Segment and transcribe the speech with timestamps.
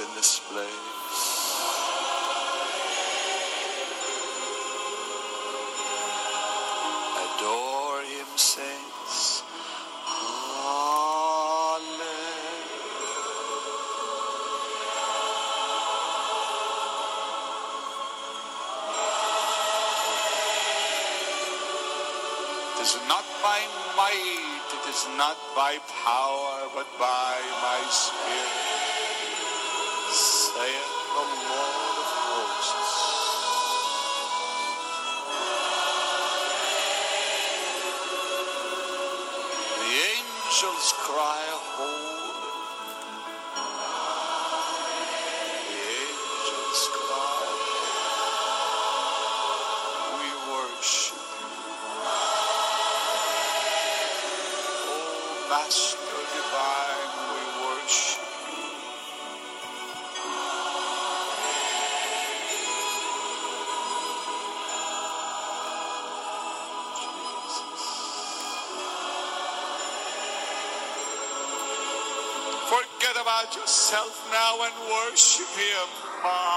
[0.00, 0.70] in this place.
[7.18, 9.42] Adore him, saints.
[22.78, 23.60] It is not by
[23.96, 28.67] might, it is not by power, but by my spirit,
[41.08, 41.44] cry,
[41.76, 42.60] Holy.
[45.56, 47.44] The angels cry,
[50.16, 51.48] We worship you.
[54.76, 55.97] Oh, Master
[73.56, 75.88] yourself now and worship Him.
[76.22, 76.47] Hallelujah.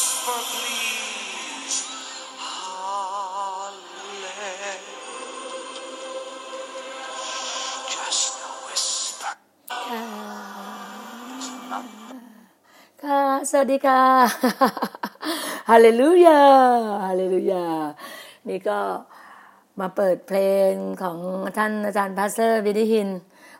[0.00, 1.76] Whisper, please.
[2.40, 4.00] Hallelujah.
[7.94, 9.32] Just a whisper.
[13.02, 14.02] ค่ะ สวัสดีค่ะ
[15.70, 16.42] ฮาเลลูยา
[17.06, 17.64] ฮาเลลูยา
[18.48, 18.78] นี่ก็
[19.80, 20.38] มาเปิดเพล
[20.70, 20.72] ง
[21.02, 21.18] ของ
[21.58, 23.08] ท่านอาจารย์ Pastor วิดิหิน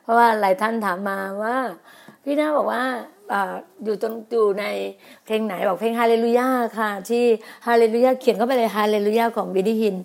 [0.02, 1.56] เพราะว่าหลายท่านถามมาว่า
[2.24, 2.84] พี่น้าบอกว่า
[3.84, 4.64] อยู่ตรงอยู่ใน
[5.24, 6.48] เพลงไหนบอกเพลงฮาเลลูยา
[6.78, 7.24] ค่ะ ที่
[7.66, 9.96] ฮาเลลูยาเขียนเข้าไปเลยฮาเลลูยาของวิดิหิน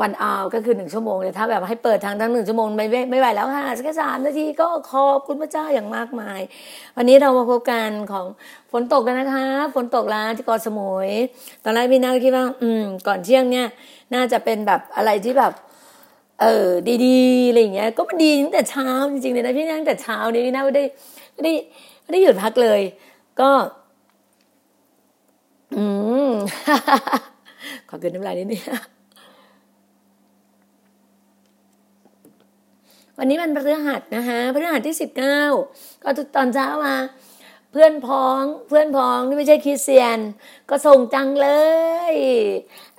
[0.00, 6.40] วันอาวก็คือหนึ่งชั่วโมงเลยถ้าแบบให้เปิดทางทั้งหนึ่งชั่วโมงไม่ไม่ไหวแล้วค่ะสักแค่สามนาทีก็ขอบคุณพระเจ้าอย่างมากมาย
[6.96, 8.26] วันนี้เรามาพบกันของ
[8.72, 11.10] ฝนตกกันนะคะ ฝนตกแล้วที่เกาะสมุย
[11.64, 13.68] ตอนแรกพี่นาคิดว่า อืม ก่อนเที่ยงเนี่ย
[14.14, 15.52] น่าจะเป็นแบบอะไรที่แบบ
[16.40, 16.68] เออ
[17.06, 20.84] ดีๆอะไรอย่างเงี้ยก็มันดีตั้งแต่เช้าจริงๆเลยนะพี่นาตั้งแต่เช้านี้พี่นาไม่ได้
[21.32, 21.52] ไม่ได้
[22.02, 22.80] ไม่ได้หยุดพักเลย
[23.40, 23.50] ก็
[25.76, 25.84] อื
[26.28, 26.32] ม
[27.88, 28.62] ขอเกินน้ำลายนิดนึง
[33.18, 35.40] วันนี้มันพฤหัสนะคะพฤหัสที่สิบเก้า
[36.02, 36.96] ก็ตอนเช้ามา
[37.70, 40.18] เพื่อนพ้องเพื่อนพ้องที่ไม่ใช่คริสเตียน
[40.70, 41.48] ก็ส่งจังเล
[42.12, 42.14] ย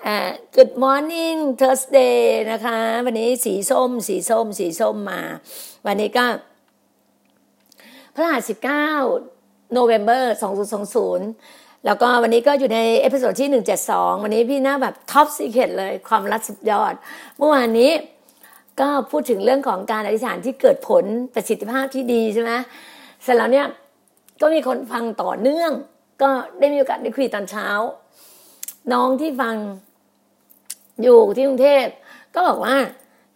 [0.05, 0.17] อ่า
[0.55, 2.19] Good morning Thursday
[2.51, 5.21] นะคะ วันนี้สีส้ม สีส้ม สีส้มมา
[5.85, 6.25] วันนี้ก็
[8.13, 8.89] พฤหัสสิบเก้า
[9.73, 11.27] โนเวม ber สองศูนย์สองศูนย์
[11.85, 16.93] แล้วก็วันนี้ก็อยู่ใน episode ที่ 172 วันนี้พี่หน้าแบบ top secret เลยความลับสุดยอด
[17.37, 17.91] เมื่อวานนี้
[18.79, 22.51] ก็พูดถึงเรื่องของการอธิษฐานที่เกิดผลประสิทธิภาพที่ดีใช่ไหม
[23.23, 23.67] เสร็จแล้วเนี่ย
[24.41, 25.71] ก็มีคนฟังต่อเนื่อง
[26.21, 26.29] ก็
[26.59, 27.67] ได้มีโอกาสได้คุยตอนเช้า
[28.93, 29.55] น้องที่ฟัง
[31.03, 31.85] อยู่ที่กรุงเทพ
[32.35, 32.75] ก็บอกว่า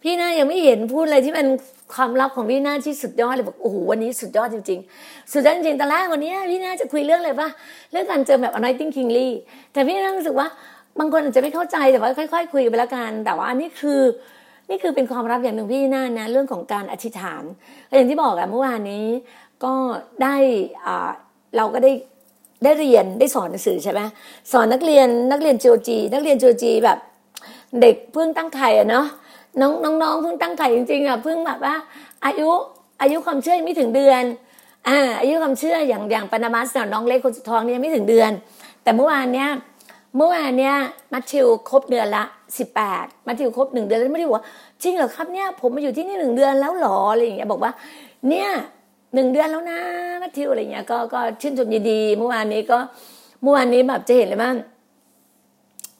[0.02, 1.46] พี่หน้ายังไม่เห็นพูดอะไรที่เป็น
[1.94, 7.48] ความลับของพี่หน้าที่สุดยอดเลยบอกโอ้โหวันนี้สุดยอดจริงๆ สุดยอดจริงๆตอนแรกวันนี้พี่หน้าจะคุยเรื่องอะไรปะ
[7.92, 9.28] เรื่องการเจอแบบ anointing kingly
[9.72, 10.48] แต่พี่หน้ารู้สึกว่า
[10.98, 14.00] บางคนอาจจะไม่เข้าใจแต่ว่าค่อย ๆ คุยกันไปแล้วกันแต่ว่าอันนี้คือ
[14.70, 17.42] นี่คือเป็นความลับอย่างหนึ่งพี่หน้านะเรื่องของการอธิษฐาน
[17.96, 19.06] อย่างที่บอกอะเมื่อวานนี้
[19.64, 19.74] ก็
[20.22, 20.36] ได้
[20.86, 21.10] อ่า
[21.56, 21.92] เราก็ได้
[22.64, 24.00] ได้เรียนได้สอนหนังสือใช่ไหม
[24.52, 26.98] สอนนักเรียนนักเรียนโจจีนักเรียนโจจีแบบ
[27.80, 29.06] เด็กเพิ่งตั้งไข่อะเนาะ
[29.60, 29.72] น้อง
[30.02, 31.74] น้องๆเพิ่งตั้งไข่จริงๆอะเพิ่งแบบว่า
[32.24, 32.48] อายุ
[33.00, 34.22] อายุความเชื่อไม่ถึงเดือน
[34.88, 38.30] อ่าอายุความเชื่ออย่างอย่างปนามัสน้องเล็กคนสุดท้องเนี่ยไม่ถึงเดือน
[38.82, 39.48] แต่เมื่อวานเนี้ย
[40.16, 40.74] เมื่อวานเนี้ย
[41.12, 42.24] มัทธิวครบเดือนละ
[42.58, 44.44] สิบแปดมัทธิวครบหนึ่งเดือนแล้วไม่ได้บอกว่า
[44.82, 47.72] จริงเหรอครับเนี่ยผมมาอยู่ที่นี่หนึ่งเดือนแล้วหรออะไรอย่างเงี้ยบอกว่า
[48.28, 48.48] เนี่ย
[49.14, 49.80] หนึ่งเดือนแล้วนะ
[50.22, 52.78] มัทธิวอะไรเงี้ยก็ก็ชื่นชมยินดีเมื่อวานนี้ก็
[53.42, 54.56] เมื่อวานนี้แบบจะเห็นเลยมั้ง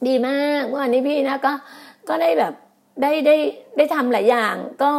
[0.07, 1.53] ดีมากเมื่อวานนี้พี่นะก็
[2.09, 2.53] ก็ได้แบบ
[3.03, 3.37] ได้ได้
[3.77, 4.91] ได้ทำหลายอย่าง ก็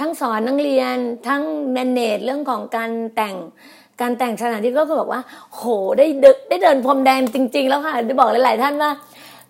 [0.00, 0.96] ทั้งสอนนักเรียน
[1.28, 3.36] ทั้งแมเนจเรื่องของการแต่ง
[4.00, 5.22] การแต่งสถานที่ก็คือบอกว่า
[5.54, 5.62] โห
[5.98, 8.90] ได้เดินได้เดินพรมแดงจริง ๆ แล้วค่ะได้บอกหลาย ๆ ท่านว่า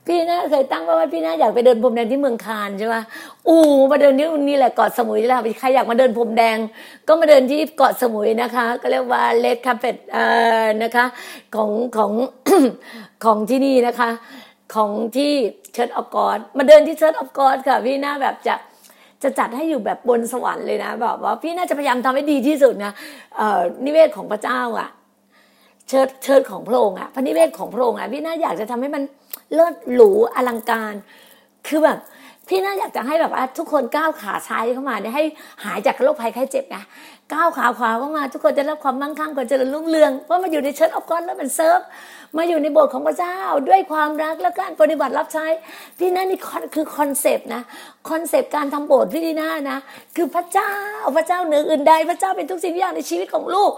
[0.07, 2.97] พี่น่าเคยตั้งว่าพี่น่าอยากไปเดินพรมแดงที่เมืองคานใช่ไหม
[3.49, 6.57] อู้มาเดินที่นี่แหละเกาะสมุยแหละใครอยากมาเดินพรมแดง
[7.09, 10.19] ก็มาเดินที่เกาะสมุยนะคะ ก็เรียกว่า red carpet เอ
[10.63, 11.05] อนะคะ
[11.55, 12.13] ของของ
[13.25, 14.11] ของที่นี่นะคะ
[14.75, 15.33] ของที่
[15.73, 18.55] Church of God มาเดินที่ Church of God ค่ะ พี่น่าแบบจะ
[19.23, 22.93] จะจัดให้อยู่แบบบนสวรรค์เลยนะแบบว่าพี่น่าจะพยายามทำให้ดีที่สุดนะ
[23.37, 24.89] เอ่อนิเวศของพระเจ้าอะ
[25.89, 29.03] church church ของพระองค์อะพระนิเวศของพระองค์อะพี่น่าอยากจะทำให้มัน
[29.55, 30.95] เลิศหรูอลังการ
[31.67, 31.99] คือแบบ
[32.49, 35.25] พี่น่าอยากจะให้แบบว่าทุกคนก้าวขาซ้ายเข้ามาเนี่ยให้
[35.65, 36.77] หายจากโรคภัยไข้เจ็บไง
[37.33, 41.81] ก้าวขาขวาเข้ามา ทุกคนจะรับความมั่งคั่งความเจริญรุ่งเรืองเพราะมาอยู่ใน Church of God Love and Serve
[42.37, 43.39] มาอยู่ในโบสถ์ของพระเจ้า
[43.69, 45.47] ด้วยความรักและการปฏิบัติรับใช้
[45.99, 46.39] พี่น่านี่
[46.75, 47.63] คือคอนเซปต์นะ
[48.11, 49.79] คอนเซปต์การทำโบสถ์พี่ดีน่านะ
[50.17, 50.73] คือพระเจ้า
[51.17, 53.71] พระเจ้าเหนืออื่นใด พระเจ้าเป็นทุกสิ่งทุกอย่างในชีวิตของลูก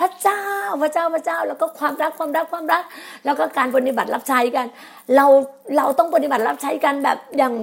[0.00, 0.42] พระเจ้า
[0.82, 2.84] พระเจ้าพระเจ้า แล้วก็ความรักความรักความรัก
[3.24, 4.66] แล้วก็การปฏิบัติรับใช้กัน
[5.16, 5.26] เรา
[5.76, 7.54] เราต้องปฏิบัติรับใช้กันแบบอย่าง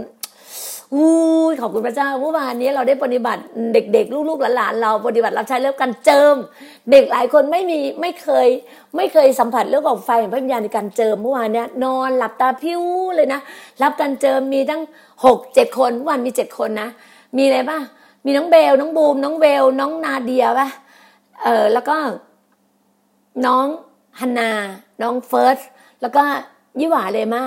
[0.94, 1.10] อู้
[1.62, 3.42] ขอบคุณพระเจ้าเมื่อวานนี้เราได้ปฏิบัติ
[3.74, 6.36] เด็ก ๆ ลูกๆหลานๆเราปฏิบัติรับใช้เรื่องการเจิม
[6.92, 8.48] เด็กหลายคนไม่มีไม่เคย
[8.96, 12.82] ไม่เคยสัมผัสเรื่องของไฟของพระวิญญาณในการเจิมเมื่อวานเนี้ยนอนหลับตาพิ้ว
[13.16, 13.40] เลยนะ
[13.82, 14.82] รับการเจิมมีทั้ง
[15.26, 16.90] หกเจ็ดคนเมื่อวานมีเจ็ดคนนะ
[17.38, 17.84] มีอะไรบ้าง
[18.26, 20.68] มีน้องเบลน้องบูม น้องเวล น้องนาเดียป่ะ
[21.44, 21.98] เออแล้วก็
[23.46, 23.66] น้อง
[24.20, 24.52] ฮันนา
[25.02, 25.60] น้องเฟิร์ส
[26.02, 26.24] แล้วก็
[26.80, 27.44] ยี่หวาเลมา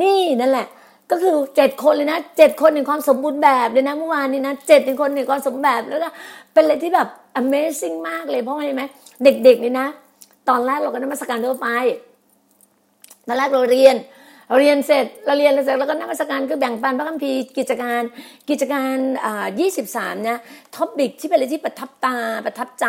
[0.00, 0.68] นี่นั่นแหละ
[1.10, 6.08] ก็คือเจ็ดคนเลยนะเจ็ดคนในความสมบูรณ์แบบเลยนะเมื่อวานนี้นะเจ็ดคนในความสมบูรณ์แบบแล้วก็
[6.52, 7.08] เป็นอะไรที่แบบ
[7.40, 8.82] Amazing มากเลยเพราะอะไรไหม
[9.24, 9.88] เด็กๆนี่นะ
[10.48, 11.68] ตอนแรกเราก็นมัสการทั่วไป
[13.26, 13.96] ตอนแรกเราเรียน
[14.48, 18.02] เราเรียนเสร็จเราเรียนเสร็จแล้วก็นมัสการคือแบ่งปันพระคัมภีร์กิจการ
[18.48, 20.38] กิจการอ่ายี่สิบสามนะ
[20.74, 22.16] topic ที่เป็นอะไรที่ประทับตา
[22.46, 22.86] ประทับใจ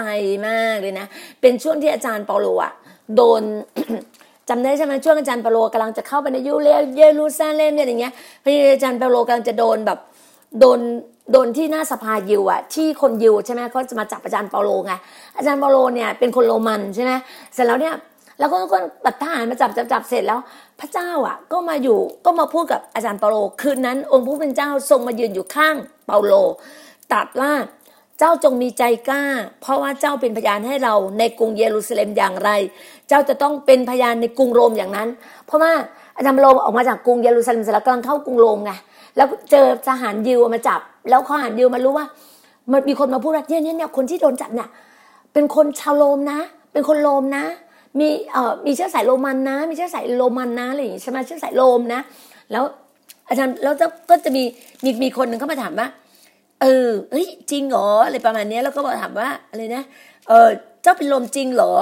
[0.48, 1.08] มากเลยนะ
[1.42, 2.74] เป็นช่วงที่อาจารย์เปาโลอะ
[3.15, 3.44] โดน
[4.50, 8.13] จำได้ใช่ไหมช่วงอาจารย์เปาโลกำลังจะเข้าไปในยูเรเยรูซาเล็มเนี่ยอย่างเงี้ย
[8.46, 10.00] พี่อาจารย์เปาโลกำลังจะโดนแบบ
[10.60, 10.80] โดน
[11.32, 14.94] โดนที่หน้าสภายิวอะที่คนยิวใช่ไหมเขาจะมาจับอาจารย์เปาโลไง
[15.38, 17.12] อาจารย์เปาโลเนี่ยเป็นคนโรมันใช่ไหม
[17.54, 17.96] เสร็จแล้วเนี่ย
[18.39, 20.39] แล้วก็ก็ตัดทหารมาจับจับจับเสร็จแล้ว
[20.80, 25.75] พระเจ้าอะ ก็มาอยู่ก็มาพูดกับอาจารย์เปาโลคืนนั้น องค์ผู้เป็นเจ้าทรงมายืนอยู่ข้าง
[26.06, 26.34] เปาโล
[27.13, 27.51] ตัดว่า
[28.20, 29.24] เจ้าจงมีใจกล้า
[29.62, 32.50] เพราะว่าเจ้าเป็นพยานให้เราในกรุงเยรูซาเล็มอย่างไร
[33.08, 35.08] เจ้าจะต้องเป็นพยานในกรุงโรมอย่างนั้น
[35.46, 35.72] เพราะว่า
[36.16, 38.72] อาจารย์เปาโลออกมาจากกรุงเยรูซาเล็มเสร็จแล้วกำลังเข้ากรุงโรมไง
[39.16, 42.06] แล้วเจอทหารยิวมาจับ แล้วทหารยิวมารู้ว่า
[42.72, 44.70] มันมีคนมาพูดว่าเนี่ยเนี่ยเนี่ยคนที่โดนจับเนี่ย
[45.34, 46.40] เป็นคนชาวโรมนะ
[46.72, 47.44] เป็นคนโรมนะ
[48.00, 52.00] มีเอ่อมีเชื้อสายโรมันนะ มีเชื้อสายโรมันนะอะไรอย่างงี้ใช่ไหมเชื้อสายโรมนะ
[52.52, 52.64] แล้ว
[53.30, 53.74] อาจารย์แล้ว
[54.10, 54.44] ก็จะมี
[54.84, 55.88] มีมีคนหนึ่งเข้ามาถามว่า
[56.62, 59.84] เออเฮ้ยจริงเหรออะไรประมาณนี้แล้วก็บอกถามว่าอะไรนะ
[60.28, 60.50] เออ
[60.88, 61.74] จ้าเป็นโรมจริงเหรอ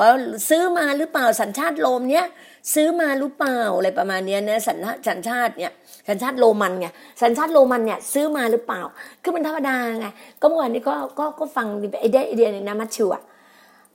[0.50, 2.26] ซื้อมาหรือเปล่าสัญชาติโรมเนี้ย
[2.74, 5.72] ซื้อมาหรือเปล่าอะไรประมาณนี้นะสัญสัญชาติเนี่ย
[6.10, 6.88] สัญชาติโรมันไง
[7.22, 8.82] สัญชาติโรมันเนี่ยซื้อมาหรือเปล่า
[9.24, 10.08] คือมันธรรมดาไง
[10.42, 11.68] ก็เมื่อวานนี้ก็ก็ก็ฟัง
[12.02, 13.24] ไอเดียไอเดียหนึ่งนะมัทธิวอะ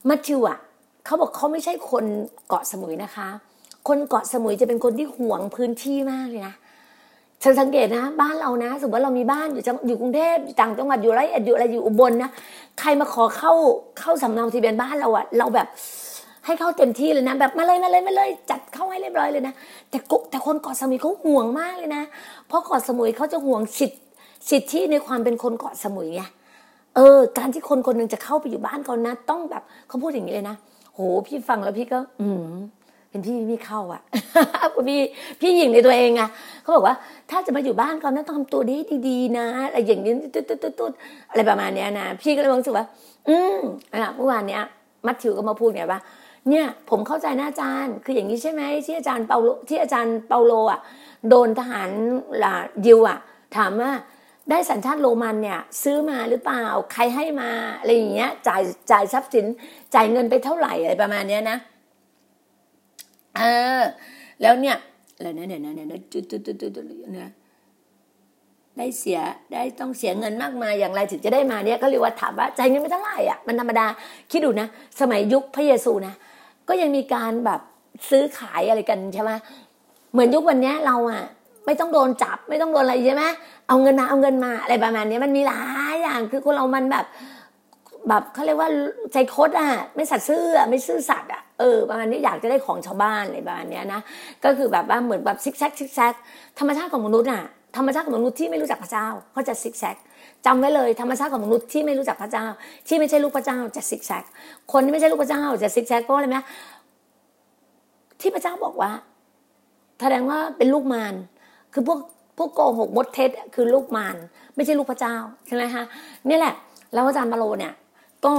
[0.09, 0.57] มัทธิวอะ
[1.05, 2.05] เขาบอกเขาไม่ใช่คน
[2.47, 3.27] เกาะสมุยนะคะ
[3.87, 6.55] คนเกาะสมุยจะเป็นคนที่ห่วงพื้นที่มากเลยนะ
[7.43, 12.29] ฉันสังเกตนะ บ้านเรานะสมมติว่าเรามีบ้านอยู่จังอยู่กรุงเทพอยู่ต่างจังหวัดอยู่ไรอยู่อะไรอยู่อุบลนะ
[12.79, 13.53] ใครมาขอเข้า
[13.99, 15.67] เข้าสำเนาทะเบียนบ้านเราอะเราแบบ
[16.45, 19.53] ให้เข้าเต็มที่เลยนะ แบบมาเลยมาเลยมาเลย จัดเข้าให้เรียบร้อยเลยนะ
[19.89, 22.03] แต่กุแต่คนเกาะสมุยเขาห่วงมากเลยนะ
[22.47, 23.97] เพราะเกาะสมุยเขาจะห่วงสิทธิ
[24.49, 26.21] สิทธิในความเป็นคนเกาะสมุยไง
[26.95, 30.55] เออ การที่คนคนหนึ่งจะเข้าไปอยู่บ้านเขานะ ต้องแบบเขาพูดอย่างนี้เลยนะ
[30.93, 32.43] โหพี่ฟังแล้วพี่ก็ อืม
[33.11, 34.01] เป็นพี่ไม่เข้าอะ
[34.89, 35.01] พี่
[35.41, 36.29] พี่หญิงในตัวเองอะ
[36.61, 36.95] เขาบอกว่า
[37.31, 38.77] ถ้าจะมาอยู่บ้านเขานะต้องทำตัวดี
[39.07, 40.91] ดีๆนะอะไรอย่างนี้ตุ๊ดตุ๊ดตุ๊ด
[41.29, 42.85] อะไรประมาณเนี้ยนะพี่ก็เลยรู้สึกว่า
[43.27, 43.57] อืม
[43.93, 44.63] อะเมื่อวานเนี้ย
[45.05, 45.99] มัทธิวก็มาพูดไงว่า
[46.49, 50.79] เนี่ย ผมเข้าใจนะอาจารย์ คืออย่างนี้ใช่ไหมที่อาจารย์เปาโลที่อาจารย์เปาโลอะ
[51.29, 51.89] โดนทหาร
[52.43, 52.53] ละ
[52.85, 53.19] ยิวอะ
[53.57, 53.91] ถามว่า
[54.49, 56.63] ได้สัญชาติโรมันเนี่ย ซื้อมาหรือเปล่า
[56.93, 59.45] ใครให้มาอะไรอย่างเงี้ย จ่ายจ่ายทรัพย์สิน
[59.95, 61.57] จ่ายเงินไปเท่าไหร่อะไรประมาณเนี้ยนะ
[63.37, 63.41] เอ
[63.79, 63.81] อ
[64.41, 64.77] แล้วเนี่ย
[65.15, 66.71] อะไรนะเนี่ยเนะเนี่ยนะจุดจุดจุดจุด
[67.13, 67.31] เนี่ย
[68.77, 69.19] ได้เสีย
[69.51, 73.85] ได้ต้องเสียเงินมากมายอย่างไรถึงจะได้มาเนี่ยก็เรียกว่าถามว่าใจเงินไม่เท่าไหร่อะมันธรรมดา
[74.31, 74.67] คิดดูนะ
[75.01, 76.13] สมัยยุคพระเยซูนะ
[76.67, 77.61] ก็ยังมีการแบบ
[78.09, 79.31] ซื้อขายอะไรกันใช่ไหม
[80.11, 81.23] เหมือนยุควันนี้เราอะ
[81.65, 83.23] ไม่ต้องโดนจับไม่ต้องโดนอะไรใช่ไหม
[83.67, 85.61] เอาเงินมาเอาเงินมาอะไรประมาณนี้มันมีหลา
[85.93, 87.05] ยอย่างคือคนเรามันแบบ
[88.09, 88.69] แบบเขาเรียกว่า
[89.13, 94.01] ใจคดอะไม่สัตย์ซื่อไม่ซื่อสัตย์อะเออประมาณนี้อยากจะได้ของชาวบ้านอะไรประมาณนี้นะ
[94.43, 96.13] ก็คือแบบว่าเหมือนแบบซิกแซกซิกแซก
[96.59, 97.43] ธรรมชาติของมนุษย์อะ
[97.77, 99.95] ธรรมชาติของมนุษย์ที่ไม่รู้จักพระเจ้าเขาจะซิกแซก
[100.45, 102.45] จำไว้เลยธรรมชาติของมนุษย์ที่ไม่รู้จักพระเจ้า
[102.87, 104.23] ที่ไม่ใช่ลูกพระเจ้าจะซิกแซก
[104.71, 106.37] คนที่ไม่ใช่ลูกพระเจ้าจะซิกแซกเพราะอะไรไหม
[108.21, 108.91] ที่พระเจ้าบอกว่า
[110.01, 111.13] แสดงว่าเป็นลูกมาร
[111.73, 111.99] คือพวก
[112.37, 114.15] พวกโกหกมดเท็จคือลูกมาร
[114.55, 115.15] ไม่ใช่ลูกพระเจ้า
[115.47, 115.83] ใช่ไหมคะ
[116.29, 116.53] นี่แหละ
[116.93, 117.73] แล้วอาจารย์เปาโลเนี่ย
[118.25, 118.35] ก็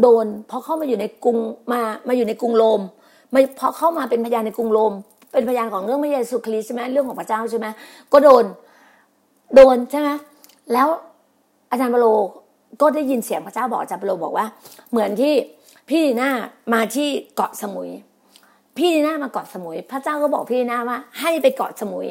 [0.00, 1.38] โดนพอเข้ามาอยู่ในกรุง
[1.72, 2.80] มามาอยู่ในกรุงโรม
[3.32, 4.92] มาพอเข้ามาเป็นพยานในกรุงโรม
[5.32, 7.66] เป็นพยานของเรื่องพระเยซูคริสต์ใช่ไหมเรื่องของพระเจ้าใช่ไหม
[8.12, 8.44] ก็โดน
[9.54, 10.10] โดนใช่ไหม
[10.72, 10.88] แล้ว
[11.70, 12.06] อาจารย์เปโล
[12.80, 14.46] ก็ได้ยินเสียงพระเจ้าบอกอาจารย์เปโลบอกว่า
[14.90, 15.34] เหมือนที่
[15.88, 16.30] พี่ดีน่า
[16.72, 17.90] มาที่เกาะสมุย
[18.76, 22.06] พี่ดีน่ามาเกาะสมุย พระเจ้าก็บอกพี่ดีน่าว่า ให้ไปเกาะสมุย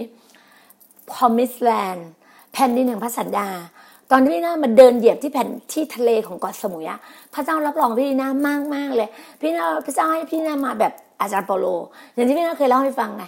[1.11, 2.01] promised land
[2.53, 3.47] แผ่นดินแห่งพระสัญญา
[4.11, 6.99] ตอนที่พี่ดีน่ามาเดินเหยียบที่แผ่นที่ทะเลของเกาะสมุยอะ
[7.33, 9.09] พระเจ้ารับรองพี่ดีน่ามากมากเลย
[9.39, 11.65] พี่ดีน่าพระเจ้าให้พี่ดีน่ามาแบบอาจารย์เปาโล
[12.13, 13.23] อย่างที่พี่น่าเคยเล่าให้ฟังไง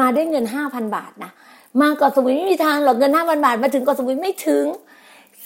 [0.00, 1.30] มาได้เงินห้าพันบาทนะ
[1.80, 4.64] มาเกาะสมุยไม่มีทางหรอกเงินห้าพันบาทมาถึงเกาะสมุยไม่ถึง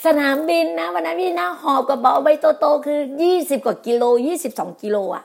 [0.05, 2.27] สนามบินนะวันนั้นพี่น่าหอบกระเป๋าใบ
[2.59, 5.23] โตๆคือยี่สิบกว่ากิโลยี่สิบสองกิโลอะ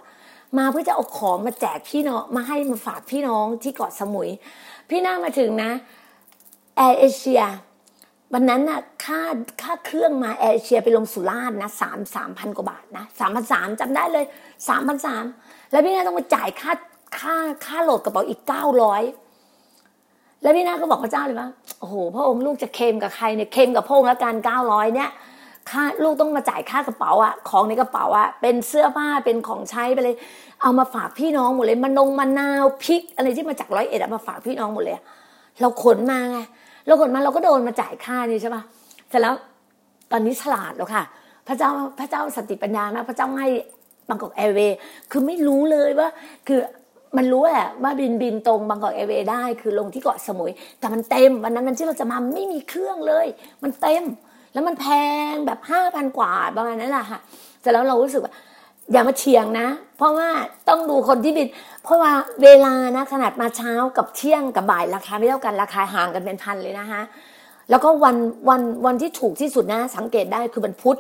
[0.59, 4.29] มาเพื่อจะเอาของมาแจกพี่น้องมาให้มาฝากพี่น้องที่เกาะสมุย
[4.91, 5.71] พี่น่ามาถึงนะ
[6.77, 7.43] แอร์เอเชีย
[8.35, 9.21] วันนั้นน่ะค่า
[9.63, 14.25] ค่าเครื่องมาแอร์เอเชียไปลงสุราษฎร์นะสามสามพันกว่าบาทนะสามพันสามจำได้เลย
[14.69, 15.25] สามพันสาม
[15.71, 16.73] แล้วพี่นาต้องมาจ่ายค่า
[17.19, 17.35] ค่า
[17.67, 19.03] ค่าโหลดกระเป๋าอีกเก้าร้อย
[20.43, 21.49] แล้วพี่นาก็บอกพระเจ้าเลยว่า
[21.81, 25.11] โอ้โหพระองค์ลูกจะเค็มกับใครเนี่ยเค็มกับพระองค์แล้วกันเก้าร้อยเนี่ย
[25.71, 30.17] ค่าลูกต้องมาจ่ายค่ากระเป๋าอะของในกระเป๋าอะเป็นเสื้อผ้าเป็นของใช้ไปเลย
[30.63, 34.99] เอามาฝากพี่น้องหมดเลยมันนงมะนาวพริกอะไรที่มาจากร้อยเอ็ดมาฝากพี่น้องหมดเลย
[35.61, 36.39] เราขนมาไง
[36.87, 38.63] เราขนมาเราก็โดนมาจ่ายค่านี่ใช่ปะ
[39.09, 39.35] เสร็จแล้ว
[40.13, 41.03] ตอนนี้ฉลาดแล้วค่ะ
[41.49, 43.49] พระเจ้าพระเจ้าสติปัญญามากพระเจ้าให้
[44.09, 44.77] บางกอกแอร์เวย์
[45.11, 46.09] คือไม่รู้เลยว่า
[46.47, 46.61] คือ
[47.17, 53.27] มันรู้แหละว่าบินบินตรงบางกอกแอร์เวย์ได้ คือลงที่เกาะสมุย แต่มันเต็มวันนั้นวันที่เราจะมาไม่มีเครื่องเลย
[53.63, 54.05] มันเต็ม
[54.53, 54.87] แล้วมันแพ
[55.31, 57.21] งแบบห้าพันกว่าประมาณนั้นแหละค่ะ
[57.61, 58.33] เสร็จแล้วเรารู้สึกว่า
[58.93, 60.29] อย่ามาเฉียงนะ เพราะว่า
[60.69, 61.49] ต้องดูคนที่บิน
[61.85, 67.01] เพราะว่าเวลานะขนาดมาเช้ากับเที่ยงกับบ่ายราคาไม่เท่ากันราคาห่างกันเป็นพันเลยนะคะ
[67.71, 68.17] แล้วก็วัน
[68.49, 70.97] วันวันที่ถูกที่สุดนะสังเกตได้คือวันพุธ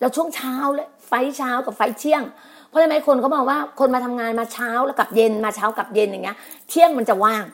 [0.00, 2.22] แล้วช่วงเช้าเลยไฟเช้ากับไฟเที่ยง
[2.68, 6.36] เพราะทำไมคนเขาบอกว่าคนมาทำงานมาเช้าแล้วกลับเย็นมาเช้ากับเย็นอย่างเงี้ย
[6.68, 7.44] เที่ยงมันจะว่าง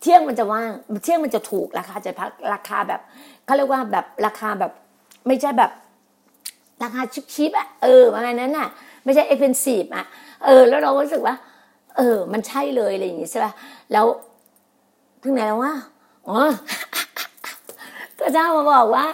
[0.00, 0.70] เที่ยงมันจะว่าง
[1.02, 3.00] เที่ยงมันจะถูกราคาจะพักราคาแบบ
[3.44, 4.72] เขาเรียกว่าแบบราคาแบบ
[5.26, 5.70] ไม่ใช่แบบ
[6.82, 7.02] ราคา
[7.34, 8.68] cheap ๆอะเออประมาณนั้นน่ะ
[9.04, 10.04] ไม่ใช่ expensive อะ
[10.44, 11.34] เออ แล้วเราก็รู้สึกว่า
[11.96, 13.52] เออ มันใช่เลยอะไรอย่างงี้ใช่ป่ะ
[13.92, 14.06] แล้ว
[15.22, 15.72] ถึงไหนแล้วว่า
[16.28, 16.38] อ๋อ
[18.18, 19.06] พระเจ้ามาบอกว่า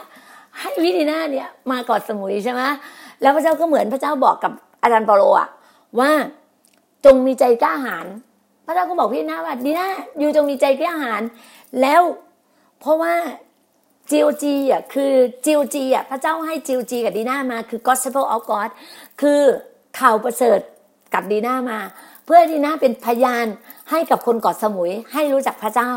[0.59, 2.63] ให้วิธีนาเนี่ยมาเกาะสมุยใช่ไหม
[3.23, 4.53] แล้วพระเจ้าก็เหมือนพระเจ้าบอกกับ
[4.83, 5.49] อาจารย์เปโลอะ
[6.01, 6.11] ว่า
[7.05, 8.07] จงมีใจกล้าหาญ
[8.67, 11.23] พระเจ้าก็บอกพี่นาว่าดีนะอยู่จงมีใจกล้าหาญ
[11.81, 12.03] แล้ว
[12.81, 13.15] เพราะว่า
[14.11, 15.13] จิวจีอะคือ
[15.45, 18.71] จิวจีอะพระเจ้าให้จิวจีกับดีน่ามาคือ gospel of God
[19.21, 19.43] คือ
[19.99, 20.61] ข่าวประเสริฐ
[21.15, 21.79] กับดีน่ามา
[22.25, 23.47] เพื่อดีน่าเป็นพยาน
[23.91, 25.91] ให้กับคนเกาะสมุยให้รู้จักพระเจ้า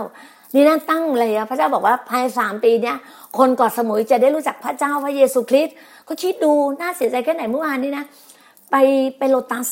[0.56, 2.98] ดีน่าตั้งเลยอะพระเจ้าบอกว่าภายสามปีเนี้ย
[3.38, 5.76] คนเกาะสมุยจะได้รู้จักพระเจ้าพระเยซูคริสต์
[6.08, 8.06] ก็คิดดูน่าเสียใจแค่ไหนเมื่อวานนี้นะ
[8.72, 8.76] ไป
[9.18, 9.68] ไปโลตัส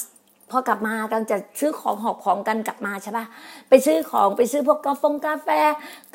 [0.50, 3.26] พอกลับมากำลังจะซื้อของหอบของกันกลับมาใช่ปะ
[3.70, 5.48] ไปซื้อของไปซื้อพวกกาแฟกาแฟ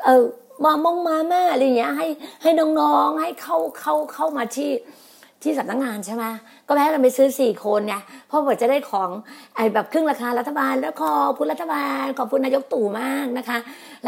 [0.05, 0.25] เออ
[0.65, 2.07] มามงมาแม่อะไรอย่างเงี้ยให้
[2.43, 4.71] ให้น้องๆให้เข้าเข้าเข้ามาที่
[5.43, 6.25] ที่สำนักงานใช่ไหม
[6.67, 9.11] ก็แพ็กกันไปซื้อสี่คนเนี่ยเพราะว่าจะได้ของ
[9.57, 13.59] ไอ้แบบครึ่งราคารัฐบาลแล้วขอบคุณรัฐบาลขอบคุณนายกตู่มากนะคะ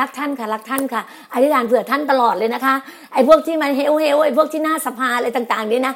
[0.00, 1.02] รักท่านค่ะรักท่านค่ะ
[1.33, 2.75] อธิษฐานเผื่อท่านตลอดเลยนะคะ
[3.12, 5.95] ไอ้พวกที่มัน hell hell ไอ้พวกที่หน้าสภาอะไรต่างๆนี่นะ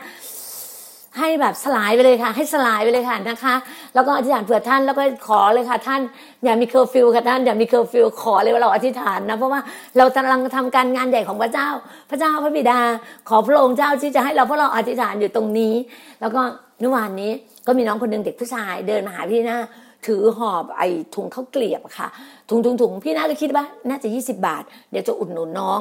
[1.18, 3.54] ให้แบบสลายไปเลยค่ะ ให้สลายไปเลยค่ะนะคะ
[3.94, 6.00] แล้วก็อธิษฐานเผื่อท่านแล้วก็ขอเลยค่ะ ท่าน
[6.44, 9.60] อย่ามีเคอร์ฟิวค่ะท่านอย่ามีเคอร์ฟิวขอเลยว่าเราอธิษฐานนะเพราะว่า
[9.98, 11.68] เรากำลังทำการงานใหญ่ของพระเจ้า
[12.10, 12.80] พระเจ้าพระบิดา
[13.28, 15.74] ขอพระองค์เจ้าที่จะให้เราเพราะเราอธิษฐานอยู่ตรงนี้
[16.20, 16.40] แล้วก็
[16.80, 17.30] เมื่อวานนี้
[17.66, 19.58] ก็มีน้องคนหนึ่งเด็กผู้ชาย เดินมาหาพี่หน้า
[20.06, 22.08] ถือหอบไอ้ถุงข้าวเกลียบค่ะ
[22.48, 25.80] ถุงถุงถุงพี่น้าก็คิดว่าน่าจะ 20 บาท เดี๋ยวจะอุดหนุนน้อง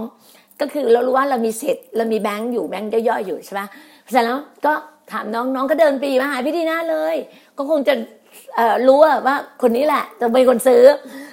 [0.60, 3.62] ก็คือเรารู้ว่าเรามีเศษเรามีแบงค์อยู่แบงค์ย่อยๆอยู่ใช่ไหม
[4.12, 4.74] เสร็จแล้วก็
[5.12, 7.16] ถามน้องน้องก็เดินปีมาหาพี่ดีน่าเลย
[7.58, 7.94] ก็คงจะ
[8.88, 10.84] รู้ว่าคนนี้แหละจะเป็นคนซื้อ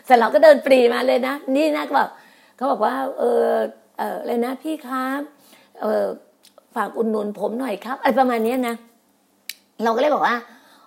[0.06, 2.09] เสร็จแล้วก็เดินปรีมาเลยนะ นี่นะก็บอก
[2.56, 3.52] เขาบอกว่า เออ
[3.99, 5.21] เออเลยนะพี่ครับ
[5.80, 6.04] เออ
[6.75, 8.76] ฝากอุดหนุนผมหน่อยครับอะไรประมาณนี้นะ
[9.85, 10.37] เราก็เลยบอกว่า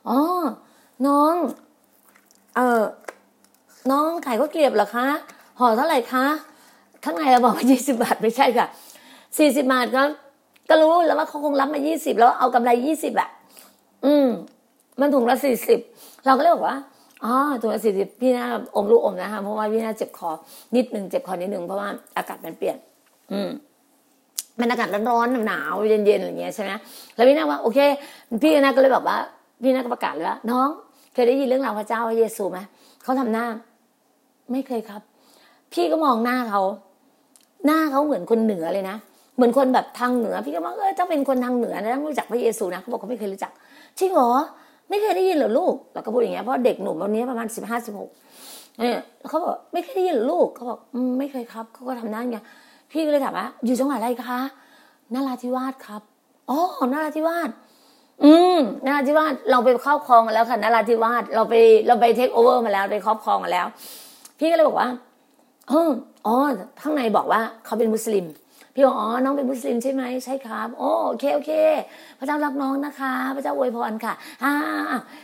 [0.10, 0.20] อ๋อ
[1.08, 1.34] น้อง
[2.56, 2.84] เออ
[3.92, 5.08] น้องขายข้าวเกลียบเหรอคะ
[5.60, 6.26] ห่อเท่าไหร่คะ
[7.04, 8.68] ข้างในเราบอกว่ายี่สิบาทไม่ใช่ค่ะ
[9.38, 10.02] สี่สิบาทก็
[10.70, 13.30] ก็รู้แล้วว่าเขาคงรับมายี่สิบแล้วเอากำไรยี่สิบอะ
[14.06, 14.28] อืม
[15.00, 15.80] มันถุงละสี่สิบ
[16.26, 16.78] เราก็เลยบอกว่า
[17.24, 18.46] อ๋อถุงละสี่สิบพี่น่า
[18.76, 20.30] อมลูกอมนะคะเพราะว่าพี่น่าเจ็บคอ
[20.76, 22.78] นิดหนึ่งเจ็บคอนิดหนึ่งเพราะว่าอากาศมันเปลี่ยน
[23.32, 23.50] อืม
[24.60, 26.72] มันอากาศร้อนๆหนาวเย็นๆอะไรเงี้ยใช่ไหม
[27.16, 27.80] แล้วพี่นาว่าโอเค
[28.42, 29.18] พี่นาก็เลยแบบว่า
[29.64, 30.68] พี่นาก็ประกาศเลยว่าน้อง
[31.14, 32.60] เคยได้ยินเรื่องราวพระเจ้าพระเยซูไหม
[33.04, 33.46] เขาทำหน้า
[34.52, 35.02] ไม่เคยครับ
[35.74, 36.62] พี่ก็มองหน้าเขา
[37.66, 38.98] หน้าเขาเหมือนคนเหนือเลยนะ
[39.40, 43.52] เหมือนคนแบบทางเหนือ พี่ก็บอกเออถ้าเป็นคนทางเหนือนะต้องรู้จักพระเยซูนะเขาบอกเขาไม่เคยรู้จัก
[44.00, 44.32] จริงเหรอ
[44.90, 48.10] ไม่เคยได้ยินเหรอลูกเราก็พูดอย่างเงี้ยเพราะเด็กหนุ่มวันนี้ประมาณสิบห้าสิบหก
[48.78, 50.80] เนี่ยเขาบอกไม่เคยได้ยินเหรอลูกเขาบอก
[51.20, 52.46] ไม่เคยครับเขาก็ทำหน้าอย่างเงี้ย
[52.92, 54.40] พี่ก็เลยถามว่าอยู่จังหวัดอะไรคะ
[55.14, 56.02] นราธิวาสครับ
[56.50, 56.60] อ๋อ
[56.94, 57.50] นราธิวาส
[58.24, 61.54] อืมนราธิวาสเราไปครอบครองมาแล้วค่ะนราธิวาสเราไป
[61.88, 63.66] เราไป take over มาแล้วไปครอบครองมาแล้ว
[64.40, 64.90] พี่ก็เลยบอกว่า
[65.70, 65.90] เออ
[66.26, 66.36] อ๋อ
[66.82, 68.26] ข้างในบอกว่าเขาเป็นมุสลิม
[68.74, 71.52] พี่บอกอ๋อน้องเป็นมุสลิมใช่ไหมใช่ครับโอ้โอเคโอเค
[72.20, 74.54] พระเจ้ารักน้องนะคะ พระเจ้าอวยพรค่ะอ่า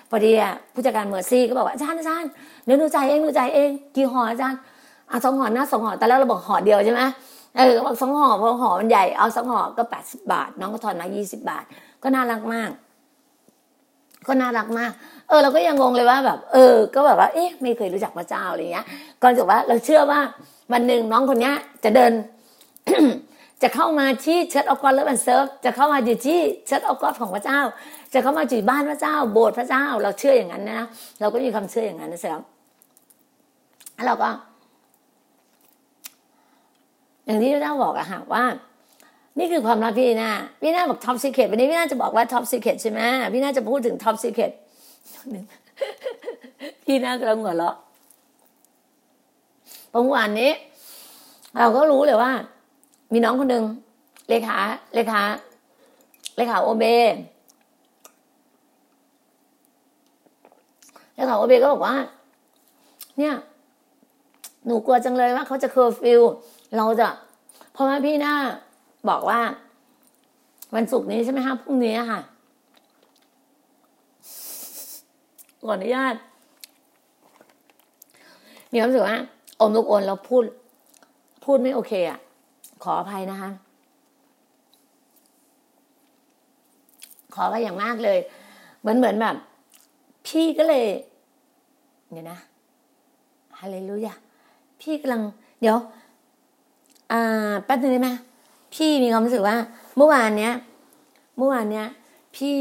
[0.09, 2.29] พอดีอะผู้จัดการเมอร์ซี่ก็บอกว่าอาจารย์อาจารย์
[2.65, 4.59] เดี๋ยวหนูจ่ายเองหนูจ่ายเองกี่ห่ออาจารย์
[5.11, 7.01] อะสองห่อหน้าสองห่อแต่แล้วเราบอกห่อเดียวใช่ไหม
[7.57, 11.63] เออบอกสองห่อเพราะห่อมันใหญ่เอาสองห่อก็แปดสิบาท น้องก็ทอนมายี่สิบาท
[12.03, 12.69] ก็น่ารักมาก
[14.27, 14.91] ก็น่ารักมาก
[15.29, 18.85] เออ เราก็ยังงงเลยว่าแบบ เออ ก็แบบว่า เอ๊ะ ไม่เคยรู้จักพระเจ้าอะไรเงี้ย
[19.21, 20.19] ก่อนจะว่าเราเชื่อว่า
[20.71, 22.11] วันหนึ่งน้องคนเนี้ยจะเดิน
[23.67, 27.59] จะเข้ามาที่ Church of God Love and Serve จะเข้ามาอยู่ที่เชิดออกกอนของพระเจ้า
[28.13, 30.81] จะเข้ามาอยู่บ้านพระเจ้า โบสถ์พระเจ้า เราเชื่ออย่างนั้นนะ
[31.19, 32.43] เราก็มีความเชื่ออย่างนั้นนะเสร็จแล้ว
[33.95, 34.29] แล้วเราก็
[37.25, 38.43] อย่างที่พระเจ้าบอกอะค่ะว่า
[39.39, 42.99] นี่คือความลับพี่นาพี่นาบอกท็อปซีเค t วันนี้พี่นาจะบอกว่าท็อปซีเค t ใช่ไหม
[43.33, 44.51] พี่นาจะพูดถึงท็อปซีเค t
[46.83, 47.75] พี่นากำลังหัวเราะ
[49.91, 50.51] เมื่อวานนี้
[51.57, 52.31] เราก็รู้เลยว่า
[53.15, 53.65] มีน้องคนหนึ่ง
[54.29, 54.57] เลขา
[54.95, 55.21] เลขา
[56.37, 56.83] เลขาโอเบ
[61.15, 61.95] เลขาโอเบก็บอกว่า
[63.17, 63.35] เนี่ย
[64.65, 66.21] หนูกลัวจังเลยว่าเขาจะเคอร์ฟิว
[66.77, 67.07] เราจะ
[67.73, 68.35] เพราะว่าพี่หน้า
[69.09, 69.39] บอกว่า
[70.75, 72.19] วันศุกร์นี้ใช่ไหมคะพรุ่งนี้ค่ะ
[75.59, 76.15] ขออนุญาต
[78.71, 79.17] มีความรู้สึกว่า
[79.59, 80.43] อมลูกโอนเราพูด
[81.45, 82.19] พูดไม่โอเคอะ
[82.85, 83.49] ขออภัยนะคะ
[87.33, 88.19] ขออภัยอย่างมากเลย
[88.79, 89.35] เหมือนเหมือนแบบ
[90.27, 90.85] พี่ก็เลย
[92.11, 92.39] เนี่ยนะ
[93.59, 94.13] ฮาเลลูยา
[94.81, 95.21] พี่กำลัง
[95.61, 95.77] เดี๋ยว
[97.11, 98.09] อ่าแป๊บนึงได้ไหม
[98.73, 99.55] พี่มีความรู้สึกว่า
[99.97, 100.53] เมื่อวานเนี้ย
[101.37, 101.87] เมื่อวานเนี้ย
[102.35, 102.57] พี่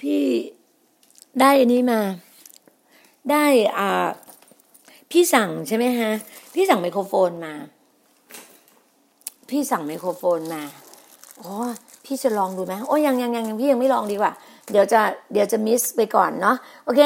[0.00, 0.22] พี่
[1.40, 2.00] ได้อันนี้มา
[3.30, 3.44] ได้
[3.78, 4.08] อ่า
[5.10, 6.10] พี่สั่งใช่ไหมฮะ
[6.54, 7.54] พี่สั่งไมโครโฟนมา
[9.54, 10.62] พี่สั่งไมโครโฟนมา
[11.40, 11.52] อ๋อ
[12.04, 14.32] พี่จะลองดูไหมโอ้ยังยังยังพี่ยังไม่ลองดีกว่า
[14.70, 15.00] เดี๋ยวจะ
[15.32, 17.02] เดี๋ยวจะมิสไปก่อนเนาะโอเค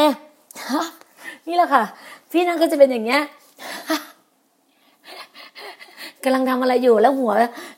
[1.47, 1.83] นี่แหละค่ะ
[2.33, 3.23] พี่นั่นก็จะเป็นอย่างเงี้ย
[6.25, 7.33] กำลังทำอะไรอยู่แล้วหัว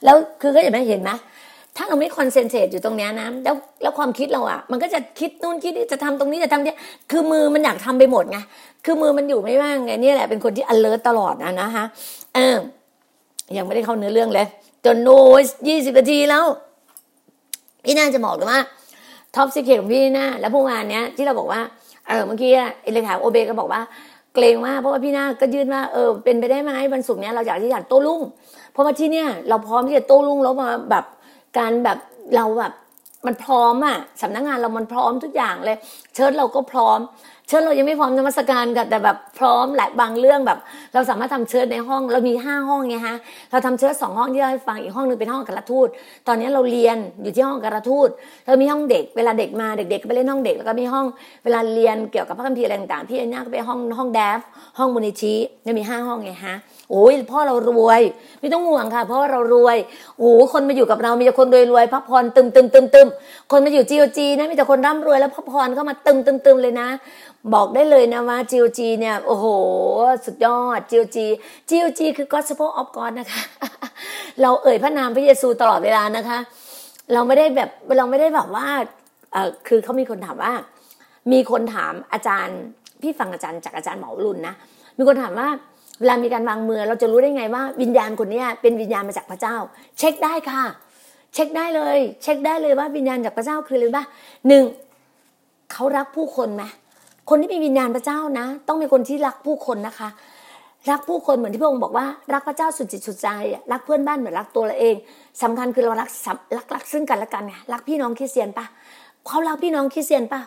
[0.04, 1.16] แล้วคือก็จะไม่เห็นนะ
[1.76, 6.76] ถ้าเราไม่ concentrate อยู่ตรงนี้นะแล้วแล้วความคิดเราอะ มันก็จะคิดนู่นคิดนี่จะทำตรงนี้จะทำเนี่ย
[7.10, 8.38] คือมือมันอยากทำไปหมดไง
[8.84, 11.84] คือมือมันอยู่ไม่ว่างไงนี่แหละเป็นคนที่ alert ตลอดนะนะคะ
[12.36, 12.56] เออ
[13.56, 14.46] ยังไม่ได้เข้าเนื้อเรื่องเลย
[14.84, 15.20] จนโน้น
[15.68, 16.44] ยี่สิบนาทีแล้ว
[17.84, 18.60] พี่น่าจะบอกเลยว่า
[19.34, 21.60] top secret ของพี่น่าแล้วพวกงานเนี้ยที่เราบอกว่า
[22.08, 22.50] เออเมื่อกี้
[22.82, 23.80] เอเลขาโอเบก็บอกว่า
[24.34, 28.22] เกรงว่าเพราะว่าพี่นาก็ยื่นว่าเออเป็นไปได้ไหมวันศุกร์เนี้ยเราอยากที่อยากโต้รุ่ง
[28.72, 31.04] เพราะว่าที่เนี้ยเราพร้อมที่จะโต้รุ่งแล้วมาแบบ
[31.58, 31.98] การแบบ
[32.36, 32.72] เราแบบ
[33.26, 35.76] มันพร้อมอะสำนักงานเรามันพร้อมทุกอย่างเลย
[36.14, 36.98] เชิญเราก็พร้อม
[37.48, 40.58] เชิญเรายังไม่พร้อมนมัสการกันแต่แบบพร้อมหลายบางเรื่องแบบ
[40.94, 43.16] เราสามารถทำเชิญในห้องเรามีห้าห้องไงฮะ
[43.50, 45.88] เราทำเชิญสองห้องที่เราให้ฟังอีกห้องหนึงเป็นห้องการทูต
[46.28, 48.08] ตอนนี้เราเรียนอยู่ที่ห้องการทูต
[48.46, 51.06] เรามีห้องเด็กเวลาเด็กมาเด็กๆก็ไปเล่นห้องเด็กแล้วก็มีห้อง
[51.44, 54.40] เวลาเรียนเกี่ยวกับพระคัมภีร์อะไรต่างๆพี่อ็นย่าก็ไปห้องห้องแดฟ
[54.78, 55.34] ห้องมูลนิธิ
[55.66, 56.56] จะมีห้าห้องไงฮะ
[56.90, 58.00] โอ้ยพ่อเรารวย
[58.40, 59.76] ไม่ต้องห่วงค่ะ เพราะว่าเรารวย
[60.18, 63.08] โอ้คนมาอยู่กับเรามีแต่คนรวยรวยพระพรตึมตึมตึมตึม
[63.50, 66.88] คนมาอยู่จีโอจีนะมีแต่คนร่ำรวยแล้วพระพรเข้ามาตึมตึมตึมเลยนะ
[67.54, 69.46] บอกได้เลยนะว่าจีโอจีเนี่ยโอ้โห
[70.24, 71.26] สุดยอดจีโอจี
[71.68, 73.42] จีโอจีคือ gospel of God นะคะ
[74.42, 76.38] เราเอ่ยพระนามพระเยซูตลอดเวลานะคะ
[77.12, 78.66] เราไม่ได้แบบเราไม่ได้แบบว่า
[79.32, 80.52] เออคือเขามีคนถามว่า
[81.32, 82.58] มีคนถามอาจารย์
[83.02, 84.54] พี่ฟังอาจารย์จากอาจารย์หมอรุ่นนะ
[84.98, 85.48] มีคนถามว่า
[86.00, 89.56] เวลามีการวางมือเราจะรู้ได้ไงว่า วิญญาณคนนี้เป็นวิญญาณมาจากพระเจ้า
[89.98, 90.62] เช็คได้ค่ะ
[91.34, 94.06] เช็คได้เลย เช็คได้เลยว่าวิญญาณจากพระเจ้าคืออะไรบ้าง
[94.48, 94.64] หนึ่ง
[95.72, 96.62] เขารักผู้คนไหม
[97.28, 100.08] คนที่มีวิญญาณพระเจ้านะ ต้องเป็นคนที่รักผู้คนนะคะ
[100.90, 103.28] รักผู้คนเหมือนที่พระองค์บอกว่ารักพระเจ้าสุดจิตสุดใจ
[103.72, 104.94] รักเพื่อนบ้านเหมือนรักตัวเราเอง
[105.42, 108.66] สำคัญคือเรารักสัมรักรักซึ่งกันและกันไงรักพี่น้องคริสเตียนปะ
[109.26, 110.40] เขารักพี่น้องคริสเตียนปะ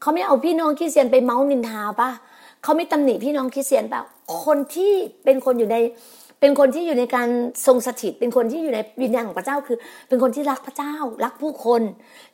[0.00, 4.02] เขาไม่เอาพี่น้องคริสเตียนไปเมาส์นินทาปะเขาไม่ตำหนิพี่น้องคริสเตียนปะ
[4.44, 4.92] คนที่
[5.24, 5.76] เป็นคนอยู่ใน
[6.40, 7.28] เป็นคนที่อยู่ในการ
[7.66, 11.82] ทรงสถิต เป็นคนที่อยู่ในวิญญาณของพระเจ้าคือ เป็นคนที่รักพระเจ้า รักผู้คน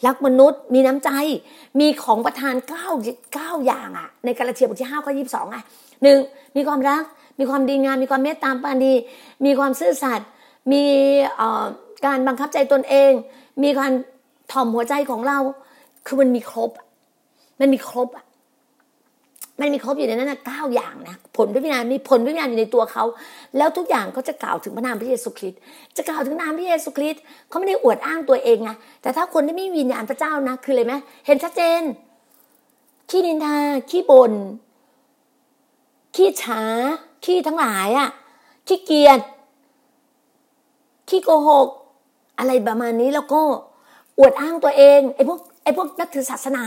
[0.06, 1.10] รักมนุษย์ มีน้ำใจ
[1.80, 2.86] มีของประทานเก้า
[3.34, 5.62] เก้าอย่างอะในกาลาเทียบทที่ห้าข้อยี่สิบสองอะ
[6.02, 6.18] หนึ่ง
[6.56, 7.02] มีความรัก
[7.38, 8.92] มีความดีงาม มีความเมตตาปาณี
[9.44, 10.28] มีความซื่อสัตย์
[10.72, 10.84] มี
[12.06, 13.12] การบังคับใจตนเอง
[13.62, 13.92] มีการ
[14.52, 15.38] ถ่อมหัวใจของเรา
[16.06, 16.70] คือมันมีครบ
[17.60, 18.24] มันมีครบอะ
[19.60, 23.04] มันมีครบอยู่ในนั้นนะเก้าอย่างนะผลพระวิญญาณมีผลพระวิญญาณอยู่ในตัวเขา
[23.56, 25.60] แล้วทุกอย่างเขาจะกล่าวถึงพระนามพระเยซูคริสต์
[25.96, 28.70] จะกล่าวถึงนามพระเยซูคริสต์เขาไม่ได้อวดอ้างตัวเองไง
[29.02, 30.94] แต่ถ้าคนที่ไม่มีวิญญาณพระเจ้านะคืออะไรไหม
[31.26, 31.82] เห็นชัดเจน
[33.10, 33.56] ขี้นินทา
[33.90, 34.32] ขี้บน่น
[36.14, 36.62] ขี้ช้า
[37.24, 38.08] ขี้ทั้งหลายอะ่ะ
[38.66, 39.20] ขี้เกียจ
[41.08, 41.68] ขี้โกหก
[42.38, 43.40] อะไรประมาณนี้แล้วก็
[44.18, 46.64] อวดอ้างตัวเองไอ้พวกไอ้พวกนับถือศาสนา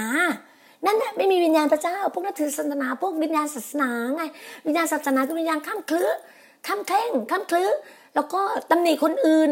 [0.86, 4.24] นั่นแหละไม่มีวิญญาณพระเจ้า พวกนับถือศาสนา พวกวิญญาณศาสนาไง
[4.68, 6.10] วิญญาณศาสนาคือวิญญาณข้ามคลื้อ
[6.68, 7.70] ข้ามแท่งข้ามคลื้อ
[8.16, 8.42] แล้วก็
[8.72, 9.50] ตำหนิคนอื่น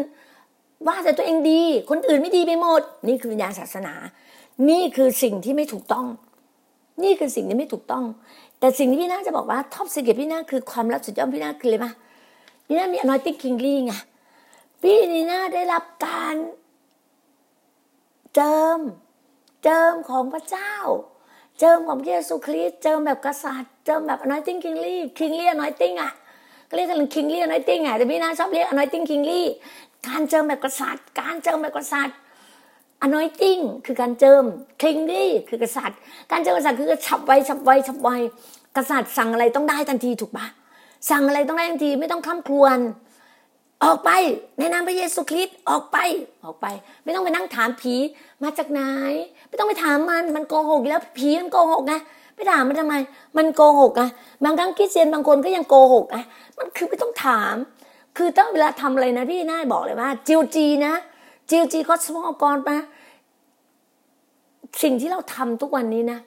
[0.86, 3.94] ว่าแต่ตัวเองดี คนอื่นไม่ดีไปหมด นี่คือวิญญาณศาสนา
[4.70, 6.06] นี่คือสิ่งที่ไม่ถูกต้อง
[7.02, 8.04] นี่คือสิ่งที่ไม่ถูกต้อง
[8.58, 11.92] แต่สิ่งที่พี่นาจะบอกว่าท็อปสิเกตพี่นาคือความรักสุดยอดพี่นาคืออะไรปะ
[12.66, 13.92] พี่นามี anointing kingly ไง
[14.82, 16.36] พี่นีน่าได้รับการ
[18.34, 18.80] เจิม
[19.62, 20.74] เจิมของพระเจ้า
[21.58, 26.12] เจิมของพระเยซูคริสต์เจิมแบบกษัตริย์เจิมแบบ anointing kingly kingly anointing อะ
[26.68, 29.42] ก็เรียกกัน kingly anointing อะแต่พี่นาชอบเรียก anointing kingly
[30.08, 32.16] การเจิมแบบกษัตริย์ การเจิมแบบกษัตริย์
[33.06, 34.44] anointing คือการเจิม
[34.82, 35.98] kingly คือกษัตริย์
[36.30, 38.08] การเจิมกษัตริย์คือฉับไวฉับไวฉับไว
[38.76, 40.46] กษัตริย์สั่งอะไรต้องได้ทันทีถูกปะ
[41.10, 42.78] สั่งอะไรต้องได้ทันทีไม่ต้องคล่ำครวญ
[43.84, 44.10] ออกไป
[44.58, 45.96] ในนามพระเยซูคริสต์ออกไป
[46.44, 46.66] ออกไป
[47.04, 47.94] ไม่ต้องไปนั่งถามผี
[48.42, 48.80] มาจากไหน
[49.52, 51.94] ไม่ต้องไปถามมันมันโกหกแล้วผีมันโกหกไง
[52.36, 52.94] ไปถามมันทำไม
[53.36, 54.02] มันโกหกไง
[54.44, 56.18] บางครั้งคริสเตียนบางคนก็ยังโกหกไง
[56.58, 57.54] มันคือไม่ต้องถาม
[58.16, 60.94] คือต้องเวลาทำอะไรนะพี่น่าบอกเลยว่าจิวจีนะ
[61.50, 62.76] จิวจีก็สมองกรมา
[64.82, 66.18] สิ่งที่เราทำทุกวันนี้นะ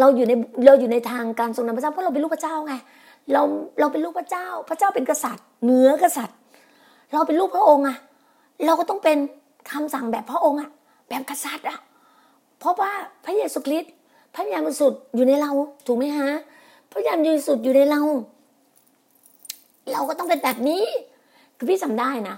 [0.00, 0.32] เราอยู่ใน
[0.66, 2.74] เราอยู่ในทางการทรงนำพระเจ้าเพราะเราเป็นลูกพระเจ้าไง
[3.32, 3.42] เรา
[3.80, 6.36] เราเป็นลูกพระเจ้า พระเจ้าเป็นกษัตริย์เหนือกษัตริย์
[7.12, 7.96] เราเป็นลูกพระองค์อะ
[8.66, 9.18] เราก็ต้องเป็น
[9.70, 10.70] คำสั่งแบบพระองค์อะ
[11.08, 11.78] แบบกษัตริย์อะ
[12.64, 12.92] เพราะว่า
[13.24, 13.92] พระเยซูคริสต์
[14.34, 15.50] พระวิญญาณบริสุทธิ์อยู่ในเรา
[15.86, 16.30] ถูกไหมฮะ
[16.90, 18.00] พระวิญญาณบริสุทธิ์อยู่ในเรา
[19.92, 20.82] เราก็ต้องเป็นแบบนี้
[21.56, 22.36] คือพี่จำได้นะ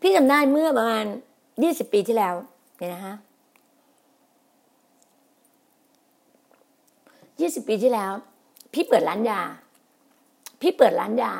[0.00, 1.04] พี่จำได้เมื่อประมาณ
[1.62, 2.34] ยี่สิบปีที่แล้ว
[2.78, 3.14] เนี่ยนะฮะ
[7.40, 8.12] ยี่สิบปีที่แล้ว
[8.72, 9.40] พี่เปิดร้านยา
[10.60, 11.32] พี่เปิดร้านยา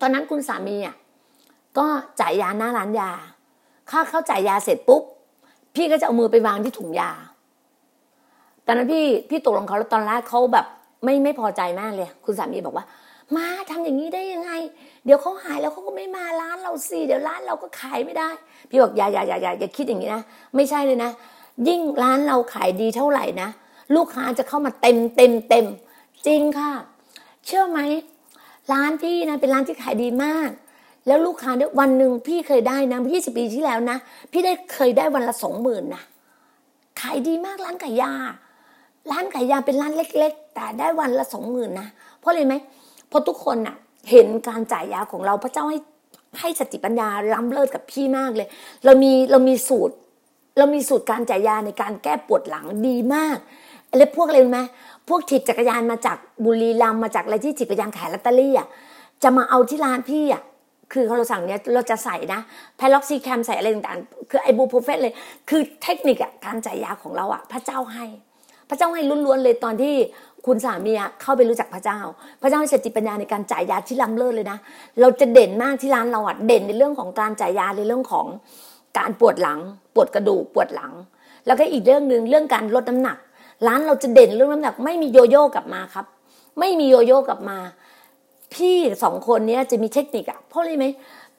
[0.00, 0.96] ตอนนั้นคุณสามีอะ
[1.78, 1.86] ก็
[2.20, 3.10] จ่ายยาหน้าร้านยา
[3.88, 5.04] เข้าเข้าจ่ายยาเสร็จปุ๊บ
[5.74, 7.10] พี่ก็จะเอามือไปวางที่ถุงยา
[8.66, 10.66] ตอนนั้นพี่พี่ตกลงเขาแล้วตอนแรกเขาแบบ
[11.04, 12.86] ไม่ไม่พอใจมากเลย คุณสามีบอกว่า
[13.36, 14.50] มาทำอย่างนี้ได้ยังไง
[15.04, 18.28] เดี๋ยวเขาหายแล้วเขาก็ไม่มาร้านเราสิเดี๋ยวร้านเราก็ขายไม่ได้
[18.70, 20.22] พี่บอกอย่าอย่าอย่าอย่าอย่าคิดอย่างนี้นะ
[20.56, 21.10] ไม่ใช่เลยนะ
[21.68, 23.48] ยิ่งร้านเราขายดีเท่าไหร่นะ
[23.94, 25.66] ลูกค้าจะเข้ามาเต็มเต็มเต็ม
[26.26, 26.72] จริงค่ะ
[27.46, 27.80] เชื่อไหม
[28.72, 30.50] ร้านพี่นะเป็นร้านที่ขายดีมาก
[31.10, 33.96] แล้วลูกค้าเนี่ยวันหนึ่งพี่เคยได้นะยี่สิบปีที่แล้วนะ
[34.32, 36.02] พี่ได้เคยได้วันละสองหมื่นนะ
[37.00, 38.12] ขายดีมากร้านไก่ยา
[39.10, 41.88] ร้านไก่ยาเป็นร้านเล็ก ๆ แต่ได้วันละสองหมื่นนะ
[42.20, 42.54] เพราะอะไรไหม
[43.08, 43.76] เพราะทุกคนน่ะ
[44.10, 45.78] เห็นการจ่ายยาของเราพระเจ้าให้
[46.40, 48.48] ให้สติปัญญาล้ำเลิศกับพี่มากเลย
[48.84, 49.94] เรามีเรามีสูตร
[50.58, 53.38] เรามีสูตรการจ่ายยาในการแก้ปวดหลังดีมาก
[53.96, 54.60] แล้วพวกอะไรรู้ไหม
[55.08, 58.68] พวกถีบจักรยานมาจากบุรีรัมย์มาจากอะไรที่ถีบจักรยานขายลอตเตอรี่อะ
[59.22, 60.42] จะมาเอาที่ร้านพี่อะ
[60.92, 62.40] คือเขาเราสั่งเนี้ยเราจะใส่นะ
[62.76, 65.14] piroxicam ใส่อะไรต่างๆ คือ ibuprofen เลย
[65.48, 68.04] คือเทคนิคอะการจ่ายยาของเราอะพระเจ้าให้
[68.68, 69.94] พระเจ้าให้ล้วนๆเลยตอนที่
[70.46, 71.98] คุณสามีอะเข้าไปรู้จักพระเจ้า
[72.42, 74.58] พระเจ้าให้สติปัญญาในการจ่ายยาที่ล้ำเลิศเลยนะ
[75.00, 78.26] เราจะเด่นมากที่ร้านเราอะเด่นในเรื่องของการจ่ายยาในเรื่องของ
[78.98, 79.58] การปวดหลัง
[79.94, 80.92] ปวดกระดูกปวดหลัง
[81.46, 83.18] แล้วก็อีกเรื่องหนึ่งเรื่องการลดน้ำหนัก
[83.66, 86.06] ร้านเราจะเด่นเรื่องน้ำหนัก ไม่มีโยโย่กลับมาครับ
[86.58, 87.58] ไม่มีโยโย่กลับมา
[88.54, 90.86] พี่สองคนเนี้ยจะมีเทคนิคอะเพราะอะไรไหม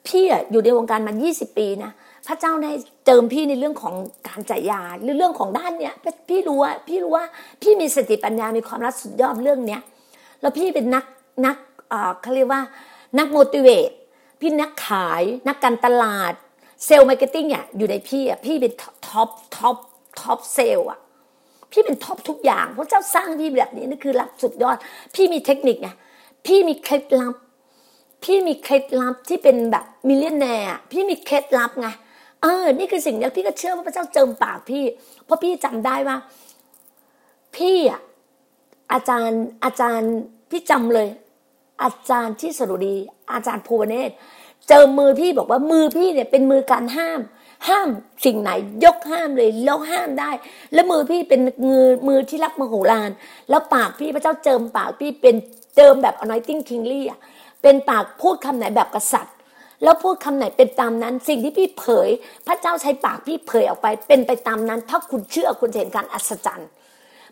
[0.08, 1.90] พี่อะอยู่ในวงการมา 20 ปีนะ
[2.26, 2.72] พระเจ้าได้
[3.06, 3.94] เจิมพี่ในเรื่องของ
[4.28, 5.94] การจ่ายยาหรือเรื่องของด้านเนี้ย
[6.28, 7.24] พี่รู้ว่าพี่รู้ว่า
[7.62, 9.80] พี่มีสติปัญญามีความรักสุดยอดเรื่องเนี้ย
[10.40, 11.04] แล้วพี่เป็นนัก
[11.46, 11.56] นัก
[12.22, 12.62] เขาเรียกว่า
[13.18, 13.90] นัก motivate
[14.40, 16.32] พี่นักขายนักการตลาด
[16.84, 19.76] sales marketing เนี่ยอยู่ในพี่อะพี่เป็น top top
[20.20, 21.00] top sales อะ
[21.72, 24.76] พี่เป็น top ทุกอย่างพระเจ้าสร้างพี่แบบนี้นี่คือรับสุดยอด
[25.14, 25.88] พี่มีเทคนิคไง
[26.46, 27.34] พี่มีเคล็ดลับ
[28.24, 31.88] พี่มีเคล็ดลับที่เป็นแบบ millionaire พี่มีเคล็ดลับไง
[32.42, 34.84] เออ นี่คือสิ่งนี้พี่ก็เชื่อว่าพระเจ้าเจิมปากพี่
[35.24, 36.16] เพราะพี่จำได้ว่า
[37.56, 38.00] พี่อะ
[38.92, 40.12] อาจารย์อาจารย์
[40.50, 41.08] พี่จำเลย
[41.82, 42.96] อาจารย์ที่สรุดี
[43.32, 44.10] อาจารย์ภูวเนศ
[44.68, 47.20] เจอมือพี่บอกว่ามือพี่เนี่ยเป็นมือการห้าม
[47.68, 47.88] ห้าม
[48.24, 48.50] สิ่งไหน
[48.84, 50.30] ยกห้ามเลยแล้วห้ามได้
[50.72, 53.10] แล้วมือพี่เป็นมือมือที่รักมโหฬาร
[53.50, 55.34] แล้วปากพี่พระเจ้าเจิมปากพี่เป็น
[55.76, 57.18] เจิมแบบ anointing kingly อะ
[57.62, 59.36] เป็นปากพูดคำไหนแบบกษัตริย์
[59.82, 62.08] แล้วพูดคำไหนเป็นตามนั้น สิ่งที่พี่เผย
[62.46, 66.68] พระเจ้าใช้ปากพี่เผยออกไป เป็นไปตามนั้น ถ้าคุณเชื่อคุณเห็นการอัศจรรย์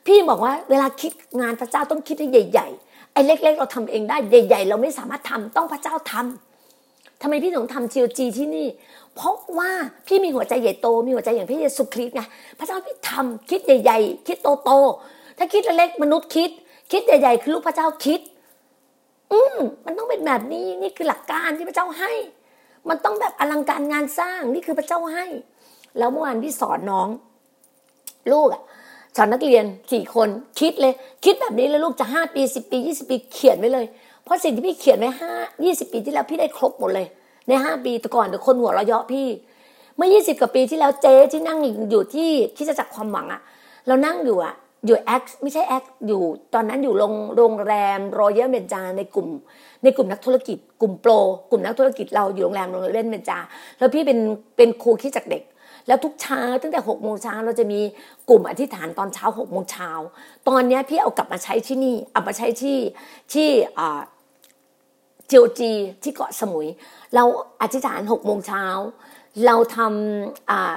[0.06, 8.66] พี่บอกว่าเวลาคิดงานพระเจ้าต้องคิดให้ใหญ่ ๆ ไอ้เล็ก ๆ เราทำเองได้ใหญ่ ๆ เราไม่สามารถทำต้องพระเจ้าทำทำไมพี่ถึงทำจีจีที่นี่
[9.14, 9.70] เพราะว่า
[10.06, 12.22] พี่มีหัวใจใหญ่โต มีหัวใจอย่างพระเยซูคริสต์ไง
[12.58, 16.50] พระเจ้าพี่ทำคิดใหญ่ ๆ คิดโตๆถ้าคิดเล็กมนุษย์คิด
[16.92, 18.20] คิดใหญ่ๆคือลูกพระเจ้าคิด
[19.32, 22.12] อืมมันต้องเป็นแบบนี้นี่คือหลักการที่พระเจ้าให้
[22.88, 25.24] มันต้องแบบอลังการงานสร้างนี่คือพระเจ้าให้
[25.98, 27.08] แล้วเมื่อวานพี่สอนน้อง
[28.32, 28.62] ลูกอะ
[29.16, 30.28] สอนนักเรียนสี่คน
[30.60, 33.86] คิดเลย คิดแบบนี้แล้วลูกจะห้าปีสิบปียี่สิบปีเขียนไว้เลย
[34.24, 35.32] เพราะสิ่งที่พี่เขียนไว้ห้า
[35.64, 37.06] ยี่สิบปีที่แล้วพี่ได้ครบหมดเลย
[37.48, 39.28] ในห้าปีแต่ก่อนเดี๋ยวคนหัวเราะเยาะพี่
[39.96, 41.58] เมื่อยี่สิบกว่าปีที่แล้วเจ๊ที่นั่ง
[41.90, 43.40] อยู่ที่ที่จะจักความหวังอะ
[43.86, 44.54] เรานั่งอยู่อะ
[44.86, 46.22] อยู่แอคไม่ใช่แอคอยู่
[46.54, 49.28] ตอนนั้นอยู่โรงโรงแรมรอยัลเบนจาในกลุ่ม
[49.82, 51.12] ในกลุ่มนักธุรกิจ กลุ่มโปร
[51.50, 53.38] กลุ่มนักธุรกิจเราอยู่โรงแรมโรงแรมเบนจา
[53.78, 54.18] แล้วพี่เป็น
[54.56, 55.42] เป็นครูคิดจากเด็ก
[55.86, 57.80] แล้วทุกเช้าตั้งแต่หกโมงเช้าเราจะมี
[58.28, 59.90] กลุ่มอธิษฐานตอนเช้าหกโมงเช้า
[60.48, 62.78] ตอนนี้พี่เอากลับมาใช้ที่นี่เอามาใช้ที่
[63.32, 64.00] ที่อ่า
[65.30, 65.70] จียวจี
[66.02, 66.66] ที่เกาะสมุย
[67.14, 67.24] เรา
[67.62, 68.64] อธิษฐานหกโมงเช้า
[69.46, 70.74] เราทำอ่า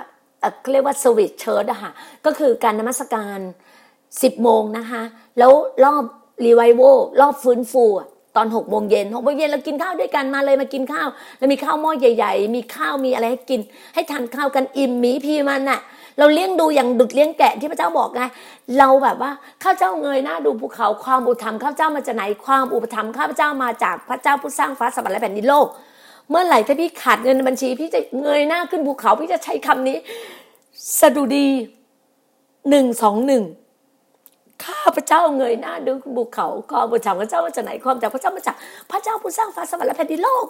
[0.72, 1.92] เรียกว่าสวิตเชิร์ดอะค่ะ
[2.26, 3.40] ก็คือการนมัสการ
[4.22, 5.02] สิบโมงนะคะ
[5.40, 5.52] แล้ว
[5.84, 6.04] รอบ
[6.46, 6.82] รีไวโว
[7.22, 7.86] รอบฟื้นฟู
[8.36, 13.60] ตอนหกโมงเย็นหกโมงเย็นเรากินข้าวด้วยกันมาเลยมากินข้าว แล้วมีข้าวหม้อใหญ่ ๆ มีข้าวมีอะไรให้กิน
[13.94, 15.80] ให้ทานข้าวกันอิ่มมีพีมันน่ะ
[16.20, 18.22] เราเลี้ยงดูอย่างดุดเลี้ยงแกะที่พระเจ้าบอกไง
[18.78, 19.32] เราแบบว่า
[19.64, 25.68] ข้าเจ้าเงยหน้าดูภูเขาความอุปถัมภ์ข้าเจ้ามาจากไหนความอุปถัมภ์ข้าพเจ้ามาจากพระเจ้าผู้สร้างฟ้าสวรรค์และแผ่นดินโลก
[26.30, 29.98] เมื่อไหร่ถ้าพี่ขาดเงินในบัญชี พี่จะเงยหน้าขึ้นภูเขาพี่จะใช้คำนี้
[31.00, 31.48] สดุดี
[32.70, 38.56] หนึ่งสองหนึ่งาพระเจ้าเงยหน้าดูบุกเขาความบุญจากพระเจ้ามาจากไหนความจากพระเจ้ามาจาก
[38.92, 40.48] พระเจ้าผู้สร้างฟ้าสวรรค์และแผ่นดินโลก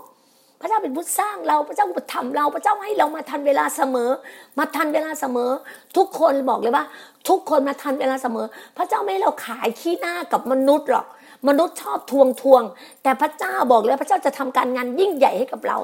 [0.61, 4.09] พระเจ้าเป็นผู้สร้างเราพระเจ้าอุปถัมภ์เราพระเจ้าให้เรามาทันเวลาเสมอ
[4.57, 5.51] มาทันเวลาเสมอ
[5.97, 6.85] ทุกคนบอกเลยว่า
[7.29, 8.45] ทุกคนมาทันเวลาเสมอ
[8.77, 11.05] พระเจ้าไม่ให้เราขายขี้หน้ากับมนุษย์หรอก
[11.47, 12.63] มนุษย์ชอบทวงทวง
[13.03, 15.77] แต่พระเจ้าบอกเลยพระเจ้าจะทำการงานยิ่งใหญ่ให้กับเรา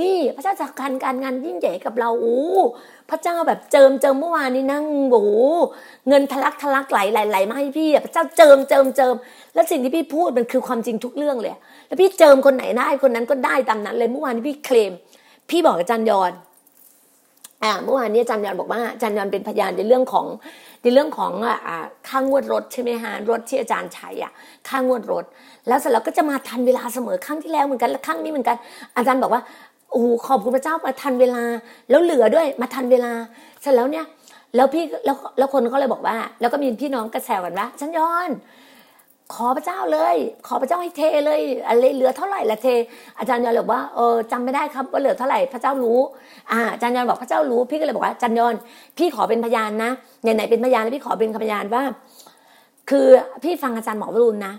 [0.00, 2.40] นี่พระเจ้าจัดการการงานยิ่งใหญ่กับเราโอ้
[3.10, 5.24] พระเจ้าแบบเจิมเจิมเมื่อวานนี้นั่งโอ้
[6.08, 9.14] เงินทะลักทะลักไหลไหลไหลมาให้พี่พระเจ้าเจิมเจิมเจิม
[9.54, 11.54] แล้วสิ่งที่พี่พูดมันคือความจริงทุกเรื่องเลย
[11.86, 14.92] แล้วพี่เจิมคนไหนได้คนนั้นก็ได้ตามนั้นเลยเมื่อวานนี้พี่เคลม
[15.50, 16.32] พี่บอกอาจารย์ยอน
[17.62, 20.26] อ่าเมื่อวานนี้อาจารย์ยอนบอกว่าอาจารย์ยอนเป็นพยานในเรื่องของ
[20.82, 21.32] ในเรื่องของ
[21.66, 24.32] อ่าค่างวดรถใช่ไหมฮะรถที่อาจารย์ใช้อะ
[24.68, 25.24] ค่างวดรถ
[25.68, 28.56] แล้วเสร็จแล้วก็จะมาทันเวลาเสมอครั้งที่แล้วเหมือนกันและครั้งนี้เหมือนกัน
[28.96, 29.42] อาจารย์บอกว่า
[29.92, 31.42] โอ้ขอบคุณพระเจ้ามาทันเวลา
[31.90, 33.12] แล้วเหลือด้วยมาทันเวลา
[33.60, 34.06] เสร็จแล้วเนี่ย
[34.56, 38.30] แล้วพี่แล้วแล้วคนเขาเลยบอกว่า แล้วก็มีพี่น้องกระแซวกันว่าฉันย้อน
[39.34, 42.68] ขอพระเจ้าเลย ขอพระเจ้าให้เทเลยอะไรเหลือเท่าไหร่ละเท
[43.18, 45.98] อาจารย์ยอนบอกว่าเออจำไม่ได้ครับว่าเหลือเท่าไหร่พระเจ้ารู้
[46.52, 48.54] อ่าอาจารย์ยอนบอกพระเจ้ารู้ พี่ก็เลยบอกว่าอาจารย์ยอน
[48.98, 49.90] พี่ขอเป็นพยานนะ
[50.22, 51.82] ไหนๆเป็นพยานแล้วพี่ขอเป็นพยานว่า
[52.90, 53.06] คือ
[53.44, 54.54] พี่ฟังอาจารย์หมอวรุณนะ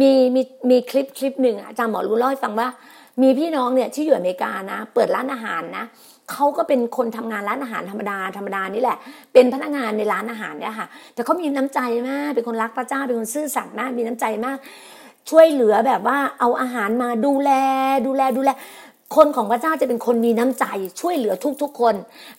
[0.00, 2.68] มีมีมีคลิปคลิปหนึ่งอาจารย์หมอรุณเล่าให้ฟังว่า
[3.22, 5.84] มีพี่น้องเนี่ยที่อยู่อเมริกานะ เปิดร้านอาหารนะ
[6.30, 8.96] เขาก็เป็นคนทำงานร้านอาหารธรรมดาธรรมดานี่แหละ
[9.32, 14.58] เป็นพนักงานในร้านอาหารเนี่ยค่ะ แต่เขามีน้ำใจมาก เป็นคนรักพระเจ้า เป็นคนซื่อสัตย์มาก มีน้ำใจมาก
[15.30, 17.50] ช่วยเหลือแบบว่าเอาอาหารมาดูแล
[18.06, 18.50] ดูแลดูแล
[19.16, 20.64] คนของพระเจ้าจะเป็นคนมีน้ำใจ
[21.00, 21.94] ช่วยเหลือทุกๆคน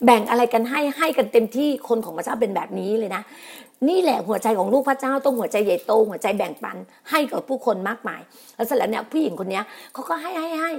[0.06, 3.22] แบ่งอะไรกันให้ให้กันเต็มที่คนของพระเจ้าเป็นแบบนี้เลยนะ
[3.90, 6.78] นี่แหละหัวใจของลูกพระเจ้าต้องหัวใจใหญ่โตหัวใจแบ่งปัน
[7.10, 8.22] ให้กับผู้คนมากมาย
[8.56, 9.62] แล้วเสร็จแล้วเนี่ยผู้หญิงคนนี้
[9.94, 10.72] เขาก็ให้ให้ให้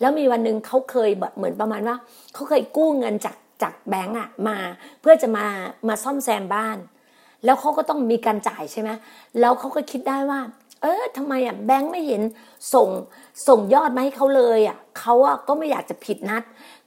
[0.00, 1.96] แล้วมีวันหนึ่งเขาเคยแบบเหมือนประมาณว่า
[2.34, 4.58] เขาเคยกู้เงินจากจากแบงก์อะมา
[5.00, 5.46] เพื่อจะมา
[5.88, 6.78] มาซ่อมแซมบ้าน
[7.44, 8.90] แล้วเขาก็ต้องมีการจ่ายใช่ไหม
[9.40, 10.40] แล้วเขาก็คิดได้ว่า
[10.82, 12.22] เออทำไมอะแบงค์ไม่เห็น
[12.74, 12.88] ส่ง
[13.48, 16.42] ส่งยอดมาให้เขาเลยอะเขาอะก็ไม่อยากจะผิดนัด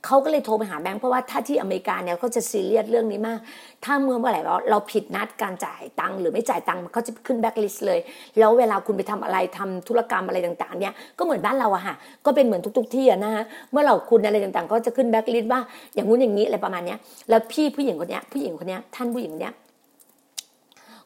[0.05, 3.39] เขาก็เลยโทรไปหาแบงค์เพราะว่าถ้าที่อเมริกาเนี่ยเขาจะซีเรียสเรื่องนี้มาก
[3.85, 7.99] ถ้าเมื่อเมื่อไหร่เราผิดนัดการจ่ายตังค์หรือไม่จ่ายตังค์เขาจะขึ้นแบ็คลิสต์เลย
[8.39, 15.61] แล้วเวลาคุณไปทำอะไรทำธุรกรรมอะไรต่างๆเนี่ยก็เหมือนบ้านเราอะค่ะก็เป็นเหมือนทุก ๆ ที่อะนะฮะเมื่อเราคุณอะไรต่างๆ ก็จะขึ้นแบ็คลิสต์ว่า
[15.93, 19.55] อย่างงู้นอย่างนี้อะไรประมาณเนี้ยแล้วพี่ผู้หญิงคนเนี้ยผู้หญิงคนเนี้ยท่านผู้หญิงคนเนี้ย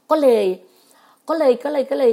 [0.09, 0.45] ก็เลย
[1.29, 2.11] ก็เลยก็เลยก็เลย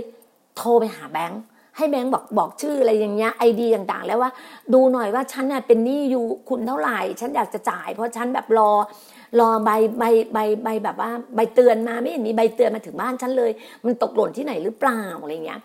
[0.56, 1.40] โทรไปหาแบงค์
[1.76, 4.30] ให้แบงค์บอกบอกชื่ออะไรอย่างเงี้ย ID ต่างๆ แล้วว่า
[4.74, 8.70] ดูหน่อยว่าฉันน่ะเป็นหนี้อยู่คุณเท่าไหร่ ฉันอยากจะจ่าย เพราะฉันแบบรอ
[9.40, 13.50] รอใบใบใบใบแบบว่าใบเตือนมาไม่เห็นมีใบเตือนมาถึงบ้านฉันเลย
[13.84, 15.60] มันตกหล่นที่ไหนหรือเปล่าอะไรเงี้ย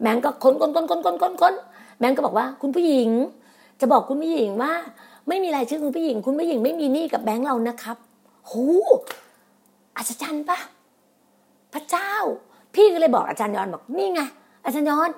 [0.00, 1.54] แบงค์ก็ค้นค้นค้นค้นค้นค้นค้น
[1.98, 3.08] แบงค์ก็บอกว่าคุณผู้หญิง
[3.80, 4.72] จะบอกคุณผู้หญิงว่า
[5.28, 7.96] ไม่มีรายชื่อคุณผู้หญิง คุณผู้หญิงไม่มีหนี้กับแบงค์เรานะครับ
[8.50, 8.64] หู
[9.96, 10.58] อัศจรรย์ปะ
[11.72, 12.12] พระเจ้า
[12.74, 14.20] พี่ก็เลยบอกอาจารย์ยอนบอกนี่ไง
[14.64, 15.10] อาจารย์ยอน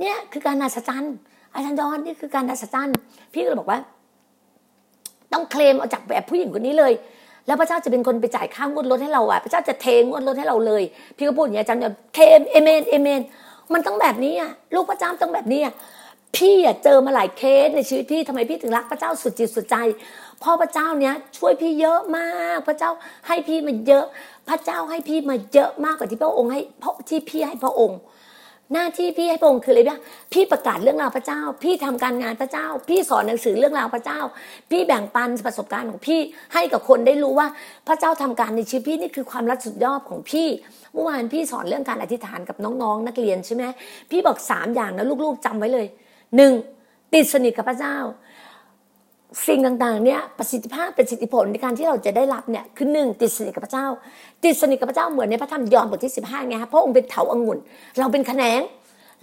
[0.00, 1.14] เนี่ยคือการอัศจรรย์
[1.54, 2.96] อาจารย์ยอนนี่คือการอัศจรรย์
[3.32, 3.78] พี่ก็เลยบอกว่า
[5.32, 6.92] ต้องเคลมเอาจากแบบผู้หญิงคนนี้เลย
[7.46, 10.82] แล้วพระเจ้าจะเป็นคนไปจ่ายค่างวดรถให้เราอะพระเจ้าจะเทงวดรถให้เราเลย
[11.16, 13.20] พี่ก็พูดอย่างนี้อาจารย์ยอนเคลมเอเมนเอเมน
[13.72, 15.74] มันต้องแบบนี้อะลูกพระเจ้าต้องแบบนี้อะ
[16.36, 19.76] พี่อะเจอมาหลายเคสในชีวิตพี่ทำไมพี่ถึงรักพระเจ้าสุดจิตสุดใจ
[20.40, 22.90] เพราะพระเจ้าเนี้ยช่วยพี่เยอะมาก พระเจ้า
[23.26, 24.04] ให้พี่มาเยอะ
[24.48, 27.98] พระเจ้าให้พี่มาเยอะมากกว่าที่พระองค์ให้เพราะที่พี่ให้พระองค์
[28.74, 30.00] หน้าที่พี่ให้พระองค์คืออะไรบ้าง
[30.32, 34.20] พี่ประกาศเรื่องราวพระเจ้า พี่ทำการงานพระเจ้า พี่สอนหนังสือเรื่องราวพระเจ้า
[34.70, 36.20] พี่แบ่งปันประสบการณ์ของพี่
[36.54, 37.48] ให้กับคนได้รู้ว่า
[37.88, 40.48] พระเจ้าทำการในชีวิตพี่นี่คือความรักสุดยอดของพี่
[40.92, 43.64] เมื่อวานพี่สอนเรื่องการอธิษฐานกับน้องๆ นักเรียนใช่ไหม
[44.10, 45.86] พี่บอกสามอย่างนะลูกๆจำไว้เลย
[46.36, 46.52] หนึ่ง
[47.14, 47.96] ติดสนิทกับพระเจ้า
[49.46, 53.86] สิ่งต่างๆเนี่ยประสิทธิภาพประสิทธิผลในการที่เราจะได้รับเนี่ยคือหนึ่งติดสนิทกับพระเจ้า
[54.44, 57.58] ติดสนิทกับพระเจ้าเหมือนในพระธรรมยอห์นบทที่สิบห้าไงคะพระองค์เป็นเถาองุ่น
[57.98, 58.60] เราเป็นแขนง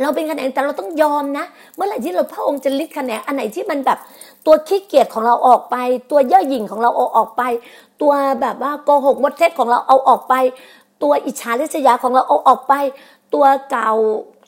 [0.02, 1.46] เราเป็นแขนงแต่เราต้องยอมนะ
[1.76, 4.00] เมื่อไหร่ที่เราพระองค์จะลิดแขนงอันไหนที่มันแบบ
[4.46, 5.76] ตัวขี้เกียจของเราออกไป
[6.12, 7.44] ตัวเย่อหยิ่งของเราเอาออกไป
[8.02, 10.34] ตัวแบบว่าโกหกมดเท็จของเราเอาออกไป
[11.04, 12.74] ตัวอิจฉาริษยาของเราเอาออกไป
[13.34, 13.92] ตัวเก่า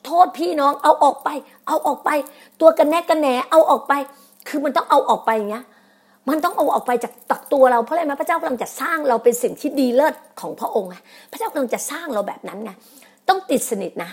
[0.04, 1.28] โทษพี่น้องเอาออกไป
[1.66, 2.10] เอาออกไป
[2.60, 3.92] ตัวกันแนกกันแหนเอาออกไป
[4.48, 5.64] คือมันต้องเอาออกไปอย่างเงี้ย
[6.28, 10.96] มันต้องเอาออกไปจากตักตัวเราเพราะอะไรไหมพระเจ้ากำลังจะสร้างเราเป็นสิ่งที่ดีเลิศของพระองค์ไง
[11.30, 12.70] พระเจ้ากำลังจะสร้างเราแบบนั้นไง
[13.28, 14.10] ต้องติดสนิทนะ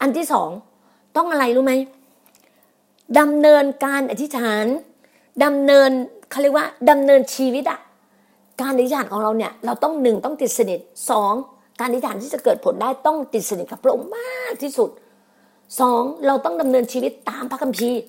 [0.00, 0.50] อันที่สอง
[1.16, 1.72] ต้องอะไรรู้ไหม
[3.18, 4.64] ดำเนินการอธิษฐาน
[5.44, 5.90] ดำเนิน
[6.30, 7.80] เขาเรียกว่าดำเนินชีวิตอะ
[8.60, 11.32] การอธิษฐานของเราเนี่ยเราต้องหนึ่งต้องติดสนิทสอง
[11.80, 14.90] การอธิษฐานที่จะเกิดผลได้ต้องติดสนิทกับพระองค์มากที่สุด
[15.80, 18.00] สองเราต้องดำเนินชีวิตตามพระคัมภีร์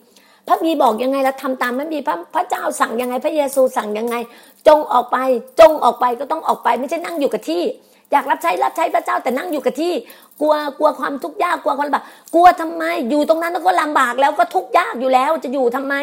[0.48, 4.16] พระบีบอกยังไงแล้วทำตามพระบีพระพระเจ้าสั่งยังไงพระเยซูสั่งยังไง
[4.68, 5.18] จงออกไป
[5.60, 7.64] จงออกไปก็ต้องออกไปไม่ใช่นั่งอยู่กับที่
[8.12, 9.94] อยากรับใช้รับใช้พระเจ้าแต่นั่งอยู่กับที่
[10.42, 15.94] กลัวกลัวความทุกข์ยากกลัวความลำบากกลัวทำไมอยู่ตรงนั้นก็ลำบากแล้วก็ทุกข์ยากอยู่แล้วจะอยู่ทำไม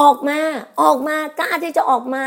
[0.00, 0.38] ออกมา
[0.82, 2.22] ออกมากล้าที่จะออกมา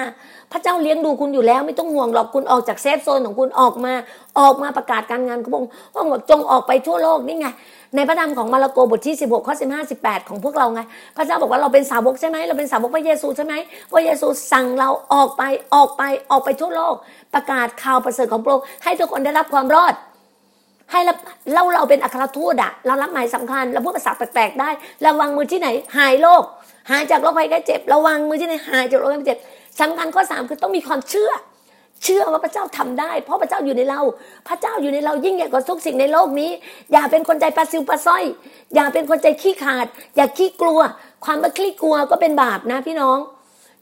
[0.51, 3.93] พระเจ้าเลี้ยงดูคุณอยู่แล้ว ไม่ต้องห่วงหรอกคุณออกจากเซฟโซนของคุณออกมา
[4.39, 7.48] ออกมาประกาศการงานของพระองค์พระองค์บอกจงออกไปทั่วโลกนี่ไง
[7.96, 10.82] ในพระธรรมของมาระโกบทที่ 16ข้อ15 18 ของพวกเราไง
[11.15, 13.54] พระเจ้าบอกว่าเราเป็นสาวกใช่ไหมเราเป็นสาวกพระเยซูใช่ไหม
[13.91, 15.44] พระเยซูสั่งเราออกไป
[15.76, 16.96] ออกไปออกไปทั่วโลก
[17.34, 19.93] ประกาศข่าวประเสริฐของพระองค์ให้ทุกคนได้รับความรอด
[20.91, 21.14] ให้เรา
[21.53, 24.70] เราเราเป็นอัครทูตอะเรารับหมายสำคัญเราพูดภาษาแปลกๆได้
[25.05, 26.43] ระวังมือที่ไหนหายโรค
[26.91, 29.39] หายจากโรคภัยไข้เจ็บระวังมือที่ไหนหายจากโรคภัยไข้เจ็บ
[29.82, 31.32] สำคัญข้อสามคือต้องมีความเชื่อ
[32.04, 34.02] เชื่อว่าพระเจ้าทำได้ เพราะพระเจ้าอยู่ในเรา
[34.48, 36.52] พระเจ้าอยู่ในเรายิ่งใหญ่กว่าทุกสิ่งในโลกนี้
[36.92, 38.24] อย่าเป็นคนใจปลาซิวปลาส้อย
[38.76, 39.86] อย่าเป็นคนใจขี้ขาด
[40.16, 40.80] อย่าขี้กลัว
[41.26, 43.18] ความว่าขี้กลัวก็เป็นบาปนะพี่น้อง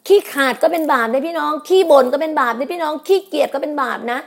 [0.08, 4.20] ขี้ขาดก็เป็นบาปนะพี่น้อง ขี้บ่นก็เป็นบาปนะพี่น้อง ขี้เกียจก็เป็นบาปนะ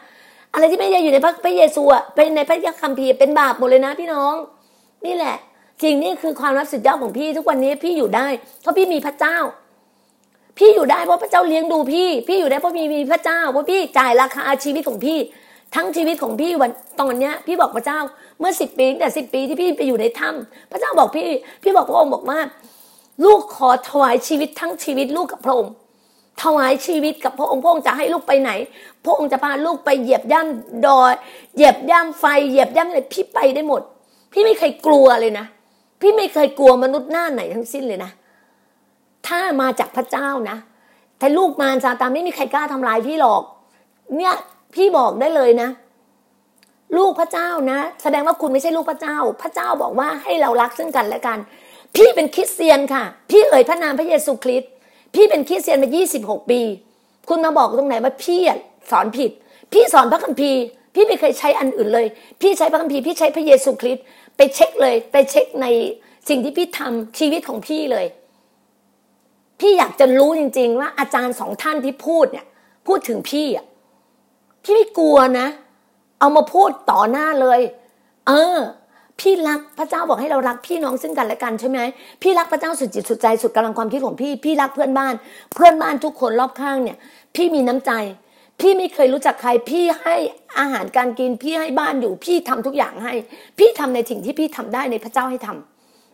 [0.54, 4.34] อะไรที่ไม่ได้อยู่ในพระพระเยซูอะเป็นในพระคัมภีร์เป็นบาปหมดเลยนะพี่น้อง
[5.06, 5.36] นี่แหละ
[5.82, 8.26] สิ่งนี้คือความรับสุดยอดของพี่ทุกวันนี้พี่อยู่ได้
[8.62, 9.36] เพราะพี่มีพระเจ้า
[10.58, 15.18] พี่อยู่ได้เพราะพระเจ้าเลี้ยงดูพี่ พี่อยู่ได้เพราะมีมีพระเจ้าเพราะพี่จ่ายราคาชีวิตของพี่
[15.74, 17.98] ทั้งชีวิตของพี่วันตอนเนี้ย พี่บอกพระเจ้า
[18.38, 21.28] เมื่อสิบปีแต่สิบปีที่พี่ไปอยู่ในถ้ำพระเจ้าบอกพี่
[21.62, 22.38] พี่บอกพระองค์บอกว่า
[23.24, 25.72] ลูกขอถวายชีวิตทั้งชีวิตลูกกับพระองค์
[26.42, 28.50] ถวายชีวิตกับพระองค์พระองค์จะให้ลูกไปไหน
[29.04, 31.12] พระองค์จะพาลูกไปเหยียบย่ำดอย
[31.56, 33.82] เหยียบย่ำไฟเหยียบย่ำอะไรพี่ไปได้หมด
[34.32, 35.46] พี่ไม่เคยกลัวเลยนะ
[36.00, 38.10] พี่ไม่เคยกลัวมนุษย์หน้าไหนทั้งสิ้นเลยนะ
[39.28, 40.56] ถ้ามาจากพระเจ้านะ
[41.18, 43.42] แต่ลูกมารซาตานไม่มีใครกล้าทำลายพี่หรอก
[44.16, 44.34] เนี่ย
[44.74, 45.68] พี่บอกได้เลยนะ
[46.96, 51.38] ลูกพระเจ้านะ แสดงว่าคุณไม่ใช่ลูกพระเจ้า พระเจ้าบอกว่าให้เรารักซึ่งกันและกัน
[51.96, 54.70] พี่เป็นคริสเตียนค่ะ พี่เอ่ยพระนามพระเยซูคริสต์
[55.14, 55.88] พี่เป็นคริสเตียนมา
[56.20, 56.60] 26 ปี
[57.28, 58.40] คุณมาบอกตรงไหนว่าพี่
[58.90, 59.30] สอนผิด
[59.72, 60.60] พี่สอนพระคัมภีร์
[60.94, 62.06] พี่ไม่เคยใช้อันอื่นเลย
[62.40, 64.04] พี่ใช้พระคัมภีร์พี่ใช้พระเยซูคริสต์
[64.36, 65.66] ไปเช็คเลย ไปเช็คใน
[66.28, 68.06] สิ่งที่พี่ทำชีวิตของพี่เลย
[69.62, 72.46] พี่อยากจะรู้จริง ๆ ว่า อาจารย์สองท่านที่พูดเนี่ย
[72.86, 73.66] พูดถึงพี่อะ
[74.62, 75.46] พี่ไม่กลัวนะ
[76.20, 77.60] เอามาพูดต่อหน้าเลย
[78.26, 78.58] เออ
[79.20, 81.78] พี่รักพระเจ้าบอกให้เรารักพี่น้องซึ่งกันและกันใช่ไหม
[82.22, 85.14] พี่รักพระเจ้าสุดจิตสุดใจสุดกำลังความคิดของพี่ พี่รักเพื่อนบ้าน
[85.54, 86.96] เพื่อนบ้านทุกคนรอบข้างเนี่ย
[87.34, 87.92] พี่มีน้ำใจ
[88.60, 90.16] พี่ไม่เคยรู้จักใคร พี่ให้
[90.58, 93.12] อาหารการกิน พี่ให้บ้านอยู่ พี่ทำทุกอย่างให้
[93.58, 95.48] พี่ทำในสิ่งที่พี่ทำได้ในพระเจ้าให้ท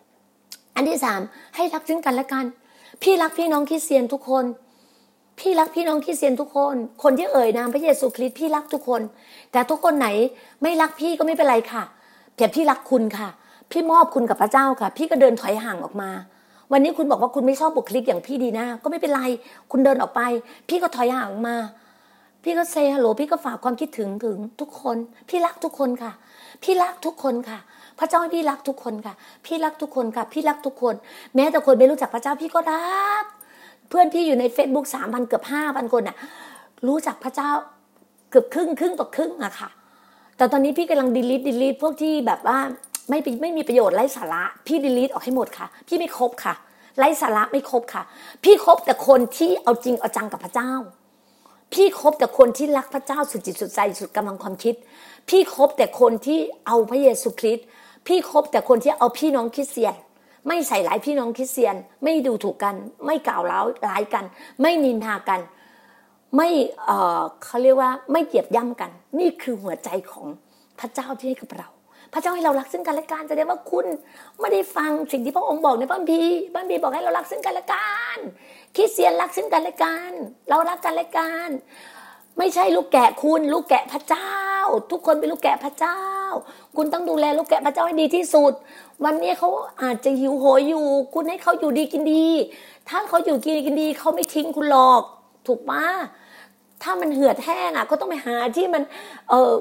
[0.07, 1.21] ำอันที่สาม
[1.57, 2.45] ให้รักซึ่งกันและกัน
[3.03, 4.45] พี่รักพี่น้องคริสเตียนทุกคน
[5.39, 9.03] พี่รักพี่น้องคริสเตียนทุกคน คนที่เอ่ยนามพระเยซูคริสต์พี่รักทุกคน
[9.53, 10.09] แต่ทุกคนไหน
[10.63, 11.83] ไม่รักพี่ก็ไม่เป็นไรค่ะ
[12.37, 13.29] แต่พี่รักคุณค่ะ
[13.71, 16.11] พี่มอบคุณกับพระเจ้าค่ะ พี่ก็เดินถอยห่างออกมา
[16.73, 19.23] วันนี้คุณบอกว่าคุณไม่ชอบบุคลิกอย่างพี่ดีนะก็ไม่เป็นไร
[19.71, 20.21] คุณเดินออกไป
[20.69, 21.57] พี่ก็ถอยห่างมา
[22.43, 24.97] พี่ก็เซฮัลโหลพี่ก็ฝากความคิดถึงถึงทุกคน
[25.29, 26.13] พี่รักทุกคนค่ะ
[26.63, 27.59] พี่รักทุกคนค่ะ
[27.99, 29.15] พระเจ้าพี่รักทุกคนค่ะ
[29.47, 30.95] พี่รักทุกคนค่ะ พี่รักทุกคน
[31.35, 33.25] แม้แต่คนไม่รู้จักพระเจ้าพี่ก็รัก
[33.89, 36.17] เพื่อนพี่อยู่ใน Facebook สามพันเกือบห้าพันคนน่ะ
[36.87, 37.51] รู้จักพระเจ้า
[38.31, 39.69] เกือบครึ่งครึ่งต่อครึ่งอะค่ะ
[40.37, 42.59] แต่ตอนนี้พี่กำลังดีลิทดีลิทพวกที่แบบว่า
[43.09, 46.55] ไม่ไม่มีประโยชน์ไร้สาระ พี่ดีลิทออกให้หมดค่ะ พี่ไม่ครบค่ะ
[46.99, 48.03] ไร้สาระไม่ครบค่ะ
[48.45, 50.73] พี่ครบแต่คนที่เอาจริงเอาจังกับพระเจ้า
[51.73, 54.75] พี่คบแต่คนที่รักพระเจ้าสุดจิตสุดใจสุดกำลังความคิด
[55.29, 57.67] พี่คบแต่คนที่เอาพระเยซูคริสต์
[58.09, 59.95] พี่คบแต่คนที่เอาพี่น้องคริสเตียน
[60.47, 62.75] ไม่ใส่ร้ายพี่น้องคริสเตียน ไม่ดูถูกกัน
[63.07, 64.25] ไม่กล่าวร้าวร้ายกัน
[64.61, 65.41] ไม่นินทากัน
[66.37, 66.49] ไม่
[66.85, 66.91] เอ
[67.21, 70.27] อเขาเรียกว่าไม่เหยียบย่ำกัน นี่คือหัวใจของ
[70.81, 71.69] พระเจ้าที่ให้กับเรา
[72.13, 73.87] พระเจ้าให้เรารักซึ่งกันและกันแสดงว่าคุณ
[74.41, 78.19] ไม่ได้ฟังสิ่งที่พระองค์บอกในพระคัมภีร์พระคัมภีร์บอกให้เรารักซึ่งกันและกัน
[78.77, 80.13] คริสเตียนรักซึ่งกันและกัน
[80.49, 81.49] เรารักกันและกัน
[82.39, 84.33] ไม่ใช่ลูกแกะคุณ ลูกแกะพระเจ้า
[84.91, 85.99] ทุกคนเป็นลูกแกะพระเจ้า
[86.77, 88.53] คุณต้องดูแลลูกแกะพระเจ้าให้ดีที่สุด
[89.05, 89.49] วันนี้เขา
[89.83, 92.27] อาจจะหิวโหยอยู่ คุณให้เขาอยู่ดีกินดี
[92.89, 95.03] ถ้าเขาอยู่กินดีกินดีเขาไม่ทิ้งคุณหรอก
[95.47, 95.85] ถูกปะ
[96.83, 98.83] ถ้ามันเหือดแห้งอะ ก็ต้องไปหาที่มัน
[99.29, 99.53] เอ่อ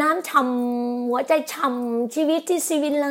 [0.00, 3.06] น้ำช่ำหัวใจช่ำชีวิตที่ซีวินเล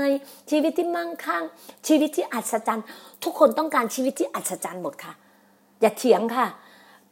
[0.50, 1.44] ชีวิตที่มั่งคั่ง
[1.88, 2.86] ชีวิตที่อัศจรรย์
[3.24, 5.14] ทุกคนต้องการชีวิตที่อัศจรรย์หมดค่ะ
[5.82, 6.48] อย่าเถียงค่ะ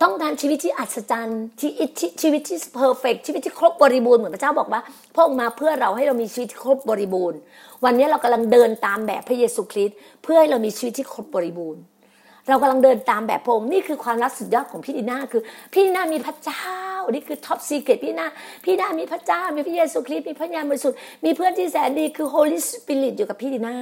[0.04, 4.82] ต้องการชีวิตที่อัศจรรย์ชีวิตที่ชีวิตที่ perfect ชีวิตที่ครบบริบูรณ์เหมือนพระเจ้าบอกว่า
[5.16, 7.40] พระองค์มาเพื่อเราให้เรามีชีวิตที่ครบบริบูรณ์
[7.86, 11.82] วันนี้เรากำลังเดินตามแบบพระเยซูคริสต์เพื่อให้เรามีชีวิตที่ครบบริบูรณ์
[12.48, 15.42] เรากำลังเดินตามแบบพระองค์นี่คือความรักสุดยอดของพี่ดีน่าคือ
[15.74, 18.28] พี่ดีน่ามีพระเจ้า นี่คือ top secret พี่ดีน่า
[18.66, 23.76] พี่ดีน่ามีพระเจ้า มีพระเยซูคริสต์มีพระญาณบริสุทธิ์มีเพื่อนที่แสนดีคือ Holy Spirit อยู่กับพี่ดีนา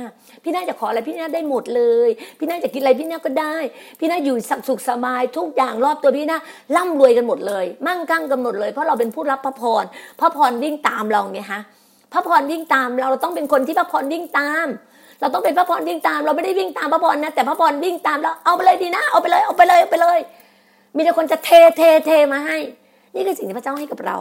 [0.43, 2.09] พี่นาจะขออะไรพี่นาได้หมดเลย
[2.39, 3.55] พี่นาจะกินอะไรพี่นาก็ได้
[3.99, 4.35] พี่นาอยู่
[4.67, 6.37] สุขสบายทุกอย่างรอบตัวพี่นา
[6.75, 9.83] ร่ำรวยกันหมดเลย มั่งคั่งกันหมดเลยเพราะเราเป็นผู้รับพระพร
[10.19, 11.61] พระพรวิ่งตามเราไงฮะ
[12.13, 14.67] พระพรวิ่งตามเราเราต้องเป็นคนที่พระพรวิ่งตาม
[15.21, 20.19] เราต้องเป็นพระพรวิ่งตาม เราไม่ได้วิ่งตามพระพรนะ แต่พระพรวิ่งตามเราเอาไปเลยดีนะเอาไปเลยเอาไปเลยเอาไปเลย
[20.95, 22.57] มีแต่คนจะเทเทเทมาให้
[23.15, 24.17] นี่คือสิ่งที่พระเจ้าให้กับเรา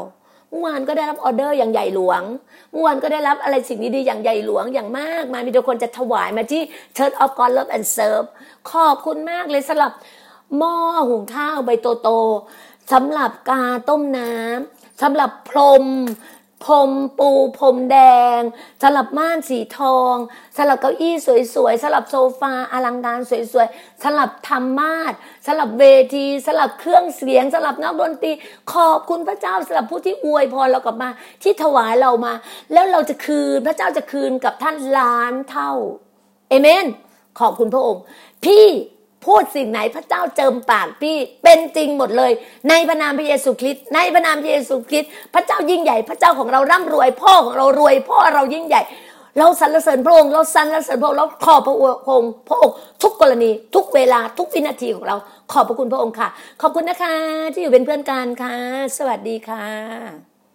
[0.49, 2.23] เมื่อวานก็ได้รับออเดอร์อย่างใหญ่หลวง
[2.73, 6.63] เมื่อวานก็ได้รับอะไรสิ่งดีๆอย่างใหญ่หลวงอย่างมากมายมีทุกคนจะถวายมาที่
[6.97, 8.27] Church of God Love and Serve
[8.71, 9.93] ขอบคุณมากเลยสำหรับ
[10.59, 10.75] หม้อ
[11.09, 11.71] หุงข้าวใบ
[12.03, 15.85] โตๆสำหรับกาต้มน้ำสำหรับพรม
[16.65, 17.99] พรมปูพรมแด
[18.39, 18.41] ง
[18.83, 20.15] สลับม่านสีทอง
[20.57, 21.15] สลับเก้าอี้
[21.55, 25.13] สวยๆสลับโซฟาอลังการสวยๆสลับธรรมาส
[25.47, 25.85] สลับเว
[26.15, 28.33] ที สลับเครื่องเสียง สลับนักดนตรี
[28.73, 31.11] ขอบคุณพระเจ้าสลับผู้ที่อวยพรเรากลับมา
[31.43, 32.33] ที่ถวายเรามา
[32.73, 35.73] แล้วเราจะคืนพระเจ้าจะคืนกับท่านล้านเท่า
[36.49, 36.87] เอเมน
[37.41, 38.03] ขอบคุณพระองค์
[38.45, 38.67] พี่
[39.27, 42.33] พูดสิ่งไหนพระเจ้าเจิมปากพี่เป็นจริงหมดเลย
[42.69, 48.83] ในพระนามพระเยซูคริสต์ในพระนามพระเยซูคริสต์พระเจ้ายิ่งใหญ่พระเจ้าของเราร่ำรวย พ่อของเรารวย พ่อเรายิ่งใหญ่
[49.39, 51.83] เราสรรเสริญพระองค์เราสรรเสริญพระองค์เราขอบพระอ
[52.21, 55.17] งค์พระองค์ทุกกรณีทุกเวลาทุกวินาทีของเรา
[55.53, 56.29] ขอบพระคุณพระองค์ค่ะ
[56.61, 57.15] ขอบคุณนะคะ
[57.53, 58.57] ที่อยู่เป็นเพื่อนกันค่ะ
[58.99, 60.34] สวัสดีค่ะ